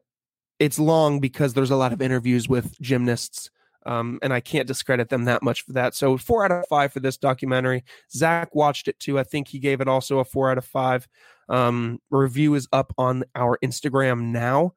it's 0.58 0.78
long 0.78 1.20
because 1.20 1.52
there's 1.52 1.70
a 1.70 1.76
lot 1.76 1.92
of 1.92 2.00
interviews 2.00 2.48
with 2.48 2.80
gymnasts. 2.80 3.50
Um, 3.84 4.20
and 4.22 4.32
I 4.32 4.38
can't 4.38 4.68
discredit 4.68 5.08
them 5.08 5.24
that 5.24 5.42
much 5.42 5.62
for 5.62 5.72
that. 5.72 5.94
So 5.94 6.16
four 6.16 6.44
out 6.44 6.52
of 6.52 6.64
five 6.68 6.92
for 6.92 7.00
this 7.00 7.16
documentary. 7.16 7.82
Zach 8.12 8.54
watched 8.54 8.86
it 8.86 8.98
too. 9.00 9.18
I 9.18 9.24
think 9.24 9.48
he 9.48 9.58
gave 9.58 9.80
it 9.80 9.88
also 9.88 10.20
a 10.20 10.24
four 10.24 10.50
out 10.50 10.56
of 10.58 10.64
five. 10.64 11.08
Um, 11.48 11.98
review 12.10 12.54
is 12.54 12.68
up 12.72 12.94
on 12.96 13.24
our 13.34 13.58
Instagram 13.62 14.30
now. 14.30 14.74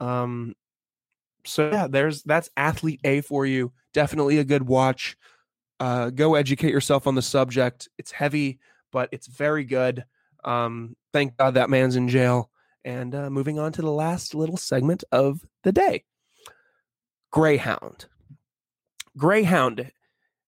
Um, 0.00 0.54
so 1.44 1.70
yeah, 1.70 1.86
there's 1.88 2.22
that's 2.22 2.50
athlete 2.56 3.00
A 3.04 3.20
for 3.20 3.46
you. 3.46 3.72
Definitely 3.94 4.38
a 4.38 4.44
good 4.44 4.66
watch. 4.66 5.16
Uh, 5.80 6.10
go 6.10 6.34
educate 6.34 6.72
yourself 6.72 7.06
on 7.06 7.14
the 7.14 7.22
subject. 7.22 7.88
It's 7.98 8.10
heavy, 8.10 8.58
but 8.92 9.08
it's 9.12 9.26
very 9.26 9.64
good. 9.64 10.04
Um, 10.44 10.96
thank 11.12 11.36
God 11.36 11.54
that 11.54 11.70
man's 11.70 11.96
in 11.96 12.08
jail. 12.08 12.50
And 12.84 13.14
uh, 13.14 13.30
moving 13.30 13.58
on 13.58 13.72
to 13.72 13.82
the 13.82 13.90
last 13.90 14.34
little 14.34 14.56
segment 14.56 15.04
of 15.12 15.44
the 15.62 15.72
day 15.72 16.04
Greyhound. 17.30 18.06
Greyhound 19.16 19.92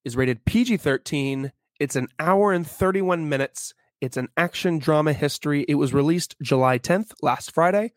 is 0.05 0.17
rated 0.17 0.45
PG 0.45 0.79
13. 0.79 1.53
It's 1.79 1.97
an 1.97 2.09
hour 2.19 2.53
and 2.53 2.67
31 2.67 3.29
minutes. 3.29 3.75
It's 4.01 4.17
an 4.17 4.29
action 4.37 4.79
drama 4.79 5.13
history. 5.13 5.65
It 5.69 5.75
was 5.75 5.93
released 5.93 6.37
July 6.41 6.79
10th, 6.79 7.13
last 7.21 7.53
Friday, 7.53 7.93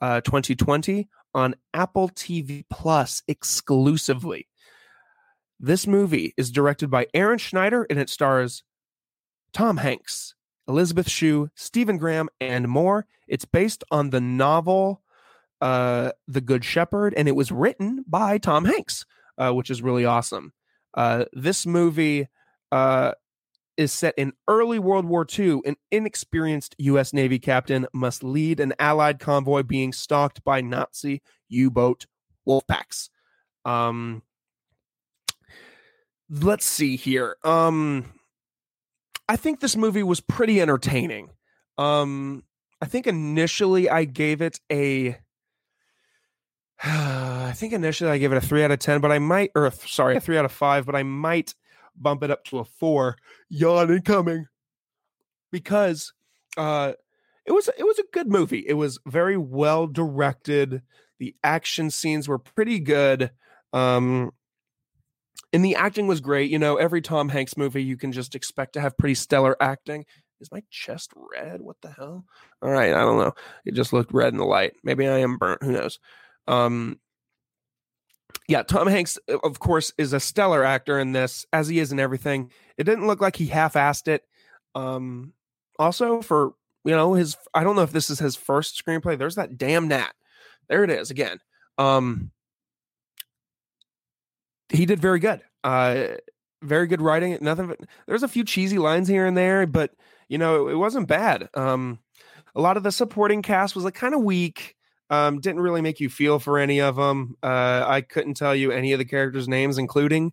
uh, 0.00 0.20
2020, 0.20 1.08
on 1.34 1.54
Apple 1.74 2.08
TV 2.08 2.64
Plus 2.70 3.22
exclusively. 3.28 4.48
This 5.60 5.86
movie 5.86 6.34
is 6.36 6.50
directed 6.50 6.90
by 6.90 7.06
Aaron 7.14 7.38
Schneider 7.38 7.86
and 7.88 7.98
it 7.98 8.10
stars 8.10 8.62
Tom 9.52 9.78
Hanks, 9.78 10.34
Elizabeth 10.68 11.08
Shue, 11.08 11.50
Stephen 11.54 11.98
Graham, 11.98 12.28
and 12.40 12.68
more. 12.68 13.06
It's 13.26 13.44
based 13.44 13.84
on 13.90 14.10
the 14.10 14.20
novel 14.20 15.02
uh, 15.60 16.12
The 16.28 16.40
Good 16.40 16.64
Shepherd, 16.64 17.14
and 17.16 17.28
it 17.28 17.36
was 17.36 17.50
written 17.50 18.04
by 18.06 18.38
Tom 18.38 18.64
Hanks, 18.64 19.06
uh, 19.38 19.52
which 19.52 19.70
is 19.70 19.82
really 19.82 20.04
awesome. 20.04 20.52
Uh, 20.94 21.24
this 21.32 21.66
movie 21.66 22.28
uh, 22.72 23.12
is 23.76 23.92
set 23.92 24.14
in 24.16 24.32
early 24.48 24.78
World 24.78 25.04
War 25.04 25.26
II. 25.38 25.60
An 25.64 25.76
inexperienced 25.90 26.74
U.S. 26.78 27.12
Navy 27.12 27.38
captain 27.38 27.86
must 27.92 28.22
lead 28.24 28.60
an 28.60 28.74
Allied 28.78 29.18
convoy 29.18 29.62
being 29.62 29.92
stalked 29.92 30.42
by 30.44 30.60
Nazi 30.60 31.22
U 31.48 31.70
boat 31.70 32.06
wolf 32.44 32.66
packs. 32.66 33.10
Um, 33.64 34.22
let's 36.30 36.64
see 36.64 36.96
here. 36.96 37.36
Um, 37.44 38.12
I 39.28 39.36
think 39.36 39.60
this 39.60 39.76
movie 39.76 40.02
was 40.02 40.20
pretty 40.20 40.60
entertaining. 40.60 41.30
Um, 41.78 42.44
I 42.80 42.86
think 42.86 43.06
initially 43.06 43.90
I 43.90 44.04
gave 44.04 44.40
it 44.40 44.60
a. 44.70 45.18
I 46.82 47.52
think 47.54 47.72
initially 47.72 48.10
I 48.10 48.18
gave 48.18 48.32
it 48.32 48.38
a 48.38 48.40
three 48.40 48.62
out 48.62 48.70
of 48.70 48.78
ten, 48.78 49.00
but 49.00 49.10
I 49.10 49.18
might, 49.18 49.50
or 49.54 49.70
sorry, 49.70 50.16
a 50.16 50.20
three 50.20 50.38
out 50.38 50.44
of 50.44 50.52
five, 50.52 50.86
but 50.86 50.94
I 50.94 51.02
might 51.02 51.54
bump 52.00 52.22
it 52.22 52.30
up 52.30 52.44
to 52.44 52.58
a 52.58 52.64
four. 52.64 53.16
Yawn 53.48 53.90
incoming, 53.90 54.46
because 55.50 56.12
uh, 56.56 56.92
it 57.44 57.52
was 57.52 57.68
it 57.78 57.84
was 57.84 57.98
a 57.98 58.04
good 58.12 58.28
movie. 58.28 58.64
It 58.66 58.74
was 58.74 58.98
very 59.06 59.36
well 59.36 59.86
directed. 59.86 60.82
The 61.18 61.34
action 61.42 61.90
scenes 61.90 62.28
were 62.28 62.38
pretty 62.38 62.78
good. 62.78 63.30
Um, 63.72 64.32
and 65.52 65.64
the 65.64 65.76
acting 65.76 66.06
was 66.06 66.20
great. 66.20 66.50
You 66.50 66.58
know, 66.58 66.76
every 66.76 67.00
Tom 67.00 67.28
Hanks 67.28 67.56
movie 67.56 67.82
you 67.82 67.96
can 67.96 68.12
just 68.12 68.34
expect 68.34 68.74
to 68.74 68.80
have 68.80 68.98
pretty 68.98 69.14
stellar 69.14 69.56
acting. 69.60 70.04
Is 70.40 70.52
my 70.52 70.62
chest 70.70 71.12
red? 71.16 71.62
What 71.62 71.76
the 71.80 71.90
hell? 71.90 72.26
All 72.60 72.70
right, 72.70 72.92
I 72.92 73.00
don't 73.00 73.18
know. 73.18 73.32
It 73.64 73.74
just 73.74 73.94
looked 73.94 74.12
red 74.12 74.34
in 74.34 74.38
the 74.38 74.44
light. 74.44 74.74
Maybe 74.84 75.08
I 75.08 75.18
am 75.18 75.38
burnt. 75.38 75.62
Who 75.62 75.72
knows? 75.72 75.98
Um, 76.46 77.00
yeah, 78.48 78.62
Tom 78.62 78.86
Hanks, 78.86 79.18
uh, 79.28 79.38
of 79.42 79.58
course, 79.58 79.92
is 79.98 80.12
a 80.12 80.20
stellar 80.20 80.64
actor 80.64 80.98
in 80.98 81.12
this, 81.12 81.46
as 81.52 81.68
he 81.68 81.78
is 81.78 81.92
in 81.92 82.00
everything. 82.00 82.50
It 82.76 82.84
didn't 82.84 83.06
look 83.06 83.20
like 83.20 83.36
he 83.36 83.46
half-assed 83.46 84.08
it. 84.08 84.22
Um, 84.74 85.32
also, 85.78 86.22
for 86.22 86.52
you 86.84 86.92
know 86.92 87.14
his, 87.14 87.36
I 87.54 87.64
don't 87.64 87.76
know 87.76 87.82
if 87.82 87.92
this 87.92 88.10
is 88.10 88.18
his 88.18 88.36
first 88.36 88.82
screenplay. 88.82 89.18
There's 89.18 89.34
that 89.36 89.58
damn 89.58 89.88
gnat. 89.88 90.14
There 90.68 90.84
it 90.84 90.90
is 90.90 91.10
again. 91.10 91.38
Um, 91.78 92.30
he 94.68 94.86
did 94.86 95.00
very 95.00 95.18
good. 95.18 95.40
Uh, 95.64 96.08
very 96.62 96.86
good 96.86 97.00
writing. 97.00 97.36
Nothing. 97.40 97.74
There's 98.06 98.22
a 98.22 98.28
few 98.28 98.44
cheesy 98.44 98.78
lines 98.78 99.08
here 99.08 99.26
and 99.26 99.36
there, 99.36 99.66
but 99.66 99.92
you 100.28 100.38
know 100.38 100.68
it 100.68 100.74
wasn't 100.74 101.08
bad. 101.08 101.48
Um, 101.54 101.98
a 102.54 102.60
lot 102.60 102.76
of 102.76 102.82
the 102.82 102.92
supporting 102.92 103.42
cast 103.42 103.74
was 103.74 103.84
like 103.84 103.94
kind 103.94 104.14
of 104.14 104.22
weak. 104.22 104.75
Um, 105.08 105.40
didn't 105.40 105.60
really 105.60 105.82
make 105.82 106.00
you 106.00 106.08
feel 106.08 106.38
for 106.38 106.58
any 106.58 106.80
of 106.80 106.96
them. 106.96 107.36
Uh, 107.42 107.84
I 107.86 108.00
couldn't 108.00 108.34
tell 108.34 108.54
you 108.54 108.72
any 108.72 108.92
of 108.92 108.98
the 108.98 109.04
characters' 109.04 109.48
names, 109.48 109.78
including 109.78 110.32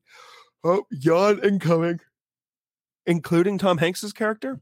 oh, 0.64 0.86
yawn 0.90 1.40
incoming, 1.44 2.00
including 3.06 3.58
Tom 3.58 3.78
Hanks's 3.78 4.14
character. 4.14 4.60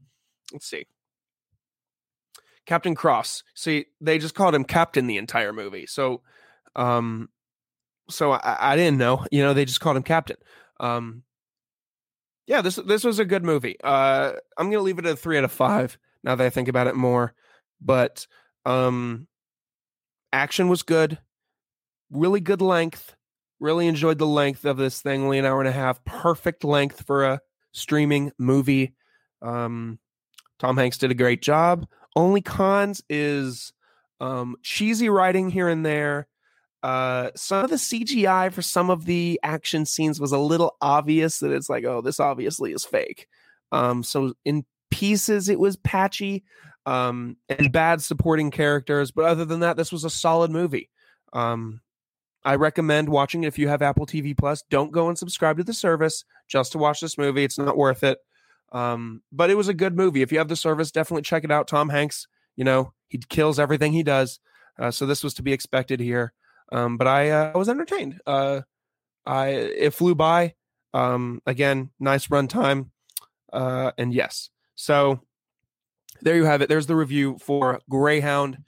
Let's 0.52 0.66
see. 0.66 0.86
Captain 2.66 2.94
Cross. 2.94 3.42
See, 3.54 3.86
they 4.00 4.18
just 4.18 4.34
called 4.34 4.54
him 4.54 4.64
Captain 4.64 5.06
the 5.06 5.16
entire 5.16 5.52
movie. 5.52 5.86
So, 5.86 6.22
um, 6.76 7.28
so 8.08 8.32
I, 8.32 8.72
I 8.72 8.76
didn't 8.76 8.98
know. 8.98 9.24
You 9.30 9.42
know, 9.42 9.54
they 9.54 9.64
just 9.64 9.80
called 9.80 9.96
him 9.96 10.02
Captain. 10.02 10.36
Um, 10.78 11.22
yeah, 12.46 12.60
this 12.60 12.76
this 12.76 13.04
was 13.04 13.18
a 13.18 13.24
good 13.24 13.44
movie. 13.44 13.76
Uh, 13.82 14.32
I'm 14.56 14.70
gonna 14.70 14.82
leave 14.82 14.98
it 14.98 15.06
at 15.06 15.12
a 15.12 15.16
three 15.16 15.38
out 15.38 15.44
of 15.44 15.52
five 15.52 15.96
now 16.22 16.34
that 16.34 16.44
I 16.44 16.50
think 16.50 16.68
about 16.68 16.86
it 16.86 16.96
more. 16.96 17.34
But 17.80 18.26
um, 18.64 19.26
action 20.32 20.68
was 20.68 20.82
good, 20.82 21.18
really 22.10 22.40
good 22.40 22.62
length. 22.62 23.14
Really 23.60 23.86
enjoyed 23.86 24.18
the 24.18 24.26
length 24.26 24.64
of 24.64 24.76
this 24.76 25.00
thing, 25.00 25.22
only 25.22 25.38
an 25.38 25.44
hour 25.44 25.60
and 25.60 25.68
a 25.68 25.72
half. 25.72 26.04
Perfect 26.04 26.64
length 26.64 27.06
for 27.06 27.24
a 27.24 27.40
streaming 27.72 28.32
movie. 28.38 28.94
Um, 29.40 29.98
Tom 30.58 30.76
Hanks 30.76 30.98
did 30.98 31.10
a 31.10 31.14
great 31.14 31.42
job. 31.42 31.86
Only 32.16 32.40
cons 32.40 33.02
is 33.08 33.72
um, 34.20 34.56
cheesy 34.62 35.08
writing 35.08 35.50
here 35.50 35.68
and 35.68 35.86
there. 35.86 36.26
Uh, 36.82 37.30
some 37.36 37.64
of 37.64 37.70
the 37.70 37.76
CGI 37.76 38.52
for 38.52 38.62
some 38.62 38.90
of 38.90 39.04
the 39.04 39.38
action 39.44 39.86
scenes 39.86 40.20
was 40.20 40.32
a 40.32 40.38
little 40.38 40.76
obvious 40.80 41.38
that 41.38 41.52
it's 41.52 41.70
like, 41.70 41.84
oh, 41.84 42.00
this 42.00 42.18
obviously 42.18 42.72
is 42.72 42.84
fake. 42.84 43.28
Um, 43.70 44.02
so 44.02 44.34
in 44.44 44.64
pieces, 44.90 45.48
it 45.48 45.60
was 45.60 45.76
patchy 45.76 46.44
um, 46.86 47.36
and 47.48 47.72
bad 47.72 48.02
supporting 48.02 48.50
characters. 48.50 49.10
But 49.10 49.24
other 49.24 49.44
than 49.44 49.60
that, 49.60 49.76
this 49.76 49.92
was 49.92 50.04
a 50.04 50.10
solid 50.10 50.50
movie. 50.50 50.90
Um, 51.32 51.80
I 52.44 52.56
recommend 52.56 53.08
watching 53.08 53.44
it 53.44 53.48
if 53.48 53.58
you 53.58 53.68
have 53.68 53.82
Apple 53.82 54.06
TV 54.06 54.36
Plus. 54.36 54.62
Don't 54.68 54.92
go 54.92 55.08
and 55.08 55.16
subscribe 55.16 55.58
to 55.58 55.64
the 55.64 55.72
service 55.72 56.24
just 56.48 56.72
to 56.72 56.78
watch 56.78 57.00
this 57.00 57.16
movie. 57.16 57.44
It's 57.44 57.58
not 57.58 57.76
worth 57.76 58.02
it. 58.02 58.18
Um, 58.72 59.22
but 59.30 59.50
it 59.50 59.56
was 59.56 59.68
a 59.68 59.74
good 59.74 59.96
movie. 59.96 60.22
If 60.22 60.32
you 60.32 60.38
have 60.38 60.48
the 60.48 60.56
service, 60.56 60.90
definitely 60.90 61.22
check 61.22 61.44
it 61.44 61.50
out. 61.50 61.68
Tom 61.68 61.90
Hanks, 61.90 62.26
you 62.56 62.64
know, 62.64 62.94
he 63.08 63.18
kills 63.18 63.58
everything 63.58 63.92
he 63.92 64.02
does. 64.02 64.40
Uh, 64.78 64.90
so 64.90 65.06
this 65.06 65.22
was 65.22 65.34
to 65.34 65.42
be 65.42 65.52
expected 65.52 66.00
here. 66.00 66.32
Um, 66.72 66.96
but 66.96 67.06
I 67.06 67.30
uh, 67.30 67.52
was 67.54 67.68
entertained. 67.68 68.20
Uh, 68.26 68.62
I 69.26 69.48
it 69.48 69.94
flew 69.94 70.14
by. 70.14 70.54
Um, 70.94 71.42
again, 71.46 71.90
nice 72.00 72.28
runtime. 72.28 72.90
Uh, 73.52 73.92
and 73.98 74.12
yes, 74.14 74.48
so 74.74 75.20
there 76.22 76.36
you 76.36 76.44
have 76.44 76.62
it. 76.62 76.68
There's 76.68 76.86
the 76.86 76.96
review 76.96 77.38
for 77.40 77.80
Greyhound, 77.88 78.58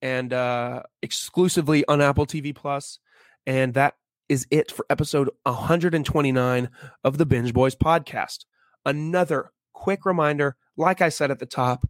and 0.00 0.32
uh, 0.32 0.82
exclusively 1.02 1.84
on 1.86 2.00
Apple 2.00 2.26
TV 2.26 2.54
Plus. 2.54 2.98
And 3.46 3.74
that 3.74 3.94
is 4.28 4.46
it 4.50 4.70
for 4.70 4.84
episode 4.90 5.30
129 5.44 6.70
of 7.04 7.18
the 7.18 7.26
Binge 7.26 7.52
Boys 7.52 7.76
podcast. 7.76 8.44
Another 8.84 9.50
quick 9.72 10.04
reminder, 10.04 10.56
like 10.76 11.00
I 11.00 11.08
said 11.08 11.30
at 11.30 11.38
the 11.38 11.46
top, 11.46 11.88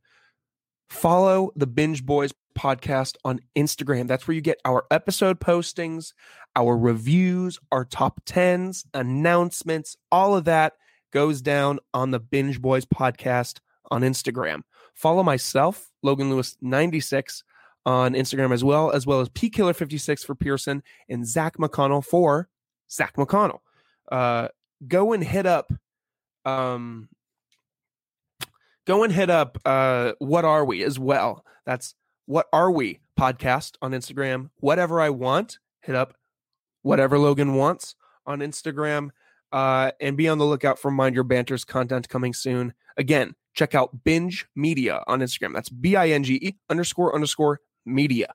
follow 0.88 1.52
the 1.56 1.66
Binge 1.66 2.04
Boys 2.04 2.32
podcast 2.58 3.16
on 3.24 3.40
Instagram. 3.56 4.08
That's 4.08 4.28
where 4.28 4.34
you 4.34 4.40
get 4.40 4.60
our 4.64 4.84
episode 4.90 5.40
postings, 5.40 6.12
our 6.54 6.76
reviews, 6.76 7.58
our 7.70 7.84
top 7.84 8.24
10s, 8.26 8.84
announcements, 8.92 9.96
all 10.10 10.36
of 10.36 10.44
that 10.44 10.74
goes 11.12 11.40
down 11.40 11.78
on 11.94 12.10
the 12.10 12.20
Binge 12.20 12.60
Boys 12.60 12.84
podcast 12.84 13.60
on 13.90 14.02
Instagram. 14.02 14.62
Follow 14.94 15.22
myself, 15.22 15.90
Logan 16.02 16.30
Lewis 16.30 16.56
96 16.60 17.44
on 17.84 18.14
Instagram 18.14 18.52
as 18.52 18.62
well, 18.62 18.90
as 18.92 19.06
well 19.06 19.20
as 19.20 19.28
P 19.30 19.50
Killer 19.50 19.72
56 19.72 20.24
for 20.24 20.34
Pearson 20.34 20.82
and 21.08 21.26
Zach 21.26 21.56
McConnell 21.56 22.04
for 22.04 22.48
Zach 22.90 23.16
McConnell. 23.16 23.60
Uh, 24.10 24.48
go 24.86 25.12
and 25.12 25.22
hit 25.22 25.46
up 25.46 25.72
um 26.44 27.08
go 28.84 29.04
and 29.04 29.12
hit 29.12 29.30
up 29.30 29.58
uh 29.64 30.12
what 30.18 30.44
are 30.44 30.64
we 30.64 30.82
as 30.82 30.98
well. 30.98 31.44
That's 31.64 31.94
what 32.26 32.46
are 32.52 32.70
we 32.70 33.00
podcast 33.18 33.76
on 33.80 33.92
Instagram. 33.92 34.50
Whatever 34.56 35.00
I 35.00 35.10
want, 35.10 35.58
hit 35.82 35.94
up 35.94 36.14
whatever 36.82 37.18
Logan 37.18 37.54
wants 37.54 37.94
on 38.26 38.40
Instagram. 38.40 39.10
Uh, 39.52 39.90
and 40.00 40.16
be 40.16 40.28
on 40.28 40.38
the 40.38 40.46
lookout 40.46 40.78
for 40.78 40.90
Mind 40.90 41.14
Your 41.14 41.24
Banter's 41.24 41.62
content 41.62 42.08
coming 42.08 42.32
soon. 42.32 42.72
Again, 42.96 43.34
check 43.54 43.74
out 43.74 44.04
Binge 44.04 44.46
Media 44.56 45.02
on 45.06 45.20
Instagram. 45.20 45.54
That's 45.54 45.68
B 45.68 45.96
I 45.96 46.10
N 46.10 46.24
G 46.24 46.34
E 46.34 46.54
underscore 46.70 47.14
underscore 47.14 47.60
media 47.84 48.34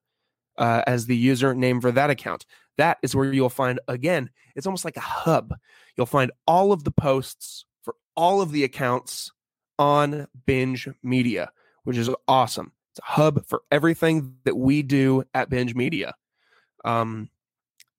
uh, 0.58 0.84
as 0.88 1.06
the 1.06 1.27
username 1.27 1.82
for 1.82 1.91
that 1.91 2.10
account. 2.10 2.45
That 2.77 2.97
is 3.01 3.15
where 3.15 3.34
you'll 3.34 3.49
find, 3.49 3.80
again, 3.88 4.30
it's 4.56 4.67
almost 4.67 4.86
like 4.86 4.97
a 4.97 5.01
hub. 5.01 5.53
You'll 5.95 6.06
find 6.06 6.32
all 6.45 6.71
of 6.71 6.84
the 6.84 6.91
posts 6.91 7.65
for 7.82 7.95
all 8.15 8.41
of 8.41 8.51
the 8.51 8.63
accounts 8.63 9.32
on 9.80 10.27
Binge 10.45 10.88
Media, 11.01 11.51
which 11.84 11.97
is 11.97 12.10
awesome. 12.27 12.71
It's 12.91 12.99
a 12.99 13.12
hub 13.12 13.45
for 13.45 13.62
everything 13.71 14.36
that 14.43 14.58
we 14.58 14.84
do 14.84 15.23
at 15.34 15.49
Binge 15.49 15.75
Media. 15.75 16.13
Um, 16.86 17.30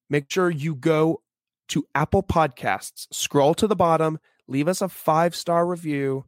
make 0.08 0.30
sure 0.30 0.50
you 0.50 0.74
go 0.74 1.22
to 1.68 1.86
Apple 1.94 2.22
Podcasts, 2.22 3.06
scroll 3.12 3.54
to 3.54 3.66
the 3.66 3.76
bottom, 3.76 4.18
leave 4.46 4.68
us 4.68 4.80
a 4.80 4.88
five 4.88 5.34
star 5.36 5.66
review 5.66 6.24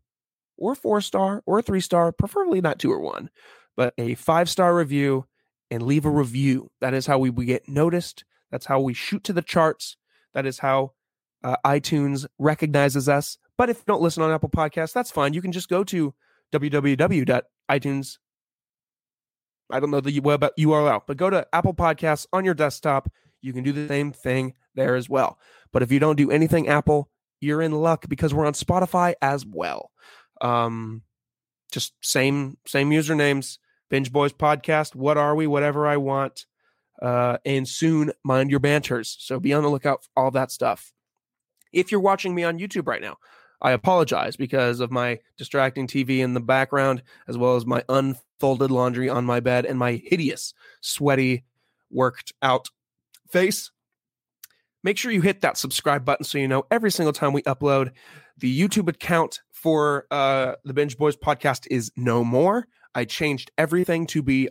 or 0.61 0.77
four 0.77 1.01
star 1.01 1.43
or 1.47 1.61
three 1.61 1.81
star, 1.81 2.13
preferably 2.13 2.61
not 2.61 2.79
two 2.79 2.93
or 2.93 3.01
one, 3.01 3.31
but 3.77 3.95
a 3.99 4.15
five 4.15 4.49
star 4.49 4.77
review 4.77 5.27
and 5.71 5.83
leave 5.83 6.05
a 6.05 6.11
review. 6.11 6.71
That 6.81 6.95
is 6.95 7.07
how 7.07 7.19
we, 7.19 7.31
we 7.31 7.47
get 7.47 7.69
noticed. 7.69 8.25
That's 8.51 8.67
how 8.67 8.81
we 8.81 8.95
shoot 8.95 9.25
to 9.25 9.33
the 9.33 9.43
charts. 9.43 9.97
That 10.35 10.47
is 10.47 10.59
how 10.59 10.93
uh, 11.43 11.57
iTunes 11.65 12.27
recognizes 12.39 13.09
us. 13.09 13.39
But 13.57 13.71
if 13.71 13.79
you 13.79 13.85
don't 13.87 14.03
listen 14.03 14.23
on 14.23 14.31
Apple 14.31 14.51
Podcasts, 14.51 14.93
that's 14.93 15.11
fine. 15.11 15.35
You 15.35 15.43
can 15.43 15.53
just 15.53 15.69
go 15.69 15.85
to 15.85 16.15
www.itunes. 16.53 18.19
I 19.73 19.79
don't 19.79 19.91
know 19.91 20.01
the 20.01 20.19
web 20.21 20.45
URL, 20.59 21.03
but 21.07 21.17
go 21.17 21.31
to 21.31 21.47
Apple 21.53 21.75
Podcasts 21.75 22.27
on 22.33 22.45
your 22.45 22.55
desktop. 22.55 23.11
You 23.41 23.53
can 23.53 23.63
do 23.63 23.73
the 23.73 23.87
same 23.87 24.13
thing 24.13 24.55
there 24.75 24.97
as 24.97 25.09
well. 25.09 25.39
But 25.73 25.83
if 25.83 25.93
you 25.93 26.01
don't 26.01 26.17
do 26.17 26.31
anything 26.31 26.69
Apple, 26.69 27.09
you're 27.41 27.63
in 27.63 27.73
luck 27.73 28.07
because 28.09 28.35
we're 28.35 28.47
on 28.47 28.53
Spotify 28.53 29.15
as 29.23 29.47
well. 29.47 29.91
Um, 30.41 31.03
just 31.71 31.95
same 32.01 32.57
same 32.67 32.91
usernames. 32.91 33.59
Binge 33.89 34.13
Boys 34.13 34.33
Podcast. 34.33 34.95
What 34.95 35.17
are 35.19 35.35
we? 35.35 35.47
Whatever 35.47 35.87
I 35.87 35.97
want. 35.97 36.47
Uh, 37.03 37.39
and 37.45 37.67
soon, 37.67 38.13
mind 38.25 38.51
your 38.51 38.61
banters. 38.61 39.17
So 39.19 39.41
be 39.41 39.53
on 39.53 39.63
the 39.63 39.69
lookout 39.69 40.05
for 40.05 40.11
all 40.17 40.31
that 40.33 40.51
stuff. 40.51 40.93
If 41.73 41.91
you're 41.91 42.01
watching 42.01 42.35
me 42.35 42.45
on 42.45 42.59
YouTube 42.59 42.87
right 42.87 43.01
now, 43.01 43.17
I 43.63 43.73
apologize 43.73 44.37
because 44.37 44.81
of 44.81 44.91
my 44.91 45.21
distracting 45.37 45.87
TV 45.87 46.19
in 46.19 46.35
the 46.35 46.41
background, 46.41 47.03
as 47.29 47.37
well 47.37 47.57
as 47.57 47.67
my 47.67 47.85
unfolded 47.89 48.71
laundry 48.71 49.09
on 49.09 49.25
my 49.25 49.41
bed 49.41 49.67
and 49.67 49.79
my 49.79 50.03
hideous, 50.05 50.55
sweaty, 50.81 51.45
worked 51.91 52.33
out 52.43 52.69
face. 53.29 53.71
Make 54.83 54.97
sure 54.97 55.13
you 55.13 55.21
hit 55.21 55.43
that 55.43 55.59
subscribe 55.59 56.05
button 56.05 56.25
so 56.25 56.39
you 56.39 56.49
know 56.49 56.65
every 56.71 56.91
single 56.91 57.13
time 57.13 57.33
we 57.33 57.43
upload. 57.43 57.91
The 58.39 58.59
YouTube 58.59 58.89
account 58.89 59.41
for 59.51 60.07
uh, 60.11 60.55
the 60.65 60.73
Binge 60.73 60.97
Boys 60.97 61.17
podcast 61.17 61.67
is 61.71 61.93
no 61.97 62.25
more. 62.25 62.67
I 62.95 63.05
changed 63.05 63.51
everything 63.59 64.07
to 64.09 64.23
be 64.23 64.49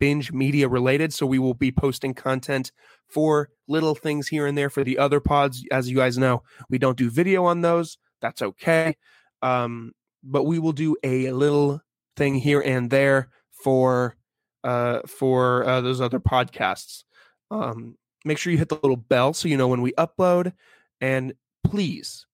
binge 0.00 0.32
media 0.32 0.66
related. 0.66 1.12
So 1.12 1.26
we 1.26 1.38
will 1.38 1.54
be 1.54 1.70
posting 1.70 2.14
content 2.14 2.72
for 3.08 3.50
little 3.68 3.94
things 3.94 4.26
here 4.26 4.46
and 4.46 4.58
there 4.58 4.70
for 4.70 4.82
the 4.82 4.98
other 4.98 5.20
pods. 5.20 5.62
As 5.70 5.88
you 5.88 5.96
guys 5.96 6.18
know, 6.18 6.42
we 6.68 6.78
don't 6.78 6.96
do 6.96 7.10
video 7.10 7.44
on 7.44 7.60
those. 7.60 7.98
That's 8.20 8.42
okay. 8.42 8.96
Um, 9.42 9.92
but 10.24 10.44
we 10.44 10.58
will 10.58 10.72
do 10.72 10.96
a 11.04 11.30
little 11.30 11.80
thing 12.16 12.34
here 12.34 12.60
and 12.60 12.90
there 12.90 13.28
for 13.50 14.16
uh, 14.64 15.00
for 15.06 15.64
uh, 15.64 15.80
those 15.80 16.00
other 16.00 16.20
podcasts. 16.20 17.04
Um, 17.50 17.96
make 18.24 18.38
sure 18.38 18.52
you 18.52 18.58
hit 18.58 18.68
the 18.68 18.78
little 18.82 18.96
bell 18.96 19.32
so 19.32 19.48
you 19.48 19.56
know 19.56 19.68
when 19.68 19.82
we 19.82 19.92
upload. 19.92 20.52
And 21.00 21.34
please, 21.64 22.26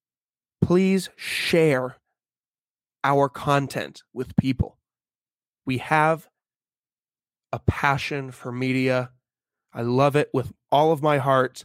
please 0.60 1.08
share 1.16 1.96
our 3.04 3.28
content 3.28 4.02
with 4.12 4.36
people. 4.36 4.78
We 5.64 5.78
have 5.78 6.28
a 7.52 7.58
passion 7.60 8.30
for 8.30 8.50
media. 8.50 9.10
I 9.72 9.82
love 9.82 10.16
it 10.16 10.30
with 10.32 10.52
all 10.72 10.92
of 10.92 11.02
my 11.02 11.18
heart. 11.18 11.64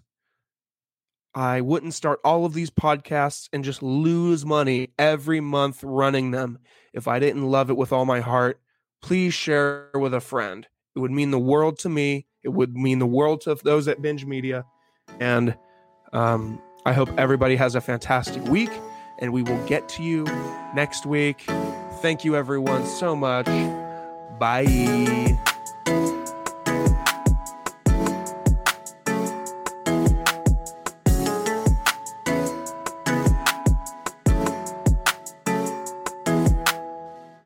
I 1.33 1.61
wouldn't 1.61 1.93
start 1.93 2.19
all 2.25 2.45
of 2.45 2.53
these 2.53 2.69
podcasts 2.69 3.47
and 3.53 3.63
just 3.63 3.81
lose 3.81 4.45
money 4.45 4.89
every 4.99 5.39
month 5.39 5.83
running 5.83 6.31
them 6.31 6.59
if 6.93 7.07
I 7.07 7.19
didn't 7.19 7.45
love 7.45 7.69
it 7.69 7.77
with 7.77 7.93
all 7.93 8.05
my 8.05 8.19
heart. 8.19 8.59
Please 9.01 9.33
share 9.33 9.89
with 9.93 10.13
a 10.13 10.19
friend. 10.19 10.67
It 10.95 10.99
would 10.99 11.11
mean 11.11 11.31
the 11.31 11.39
world 11.39 11.79
to 11.79 11.89
me. 11.89 12.27
It 12.43 12.49
would 12.49 12.75
mean 12.75 12.99
the 12.99 13.05
world 13.05 13.41
to 13.41 13.55
those 13.55 13.87
at 13.87 14.01
Binge 14.01 14.25
Media. 14.25 14.65
And 15.19 15.57
um, 16.13 16.61
I 16.85 16.93
hope 16.93 17.09
everybody 17.17 17.55
has 17.55 17.75
a 17.75 17.81
fantastic 17.81 18.43
week, 18.45 18.71
and 19.19 19.31
we 19.33 19.43
will 19.43 19.63
get 19.67 19.87
to 19.89 20.03
you 20.03 20.25
next 20.75 21.05
week. 21.05 21.43
Thank 22.01 22.25
you, 22.25 22.35
everyone, 22.35 22.85
so 22.85 23.15
much. 23.15 23.45
Bye. 24.39 25.37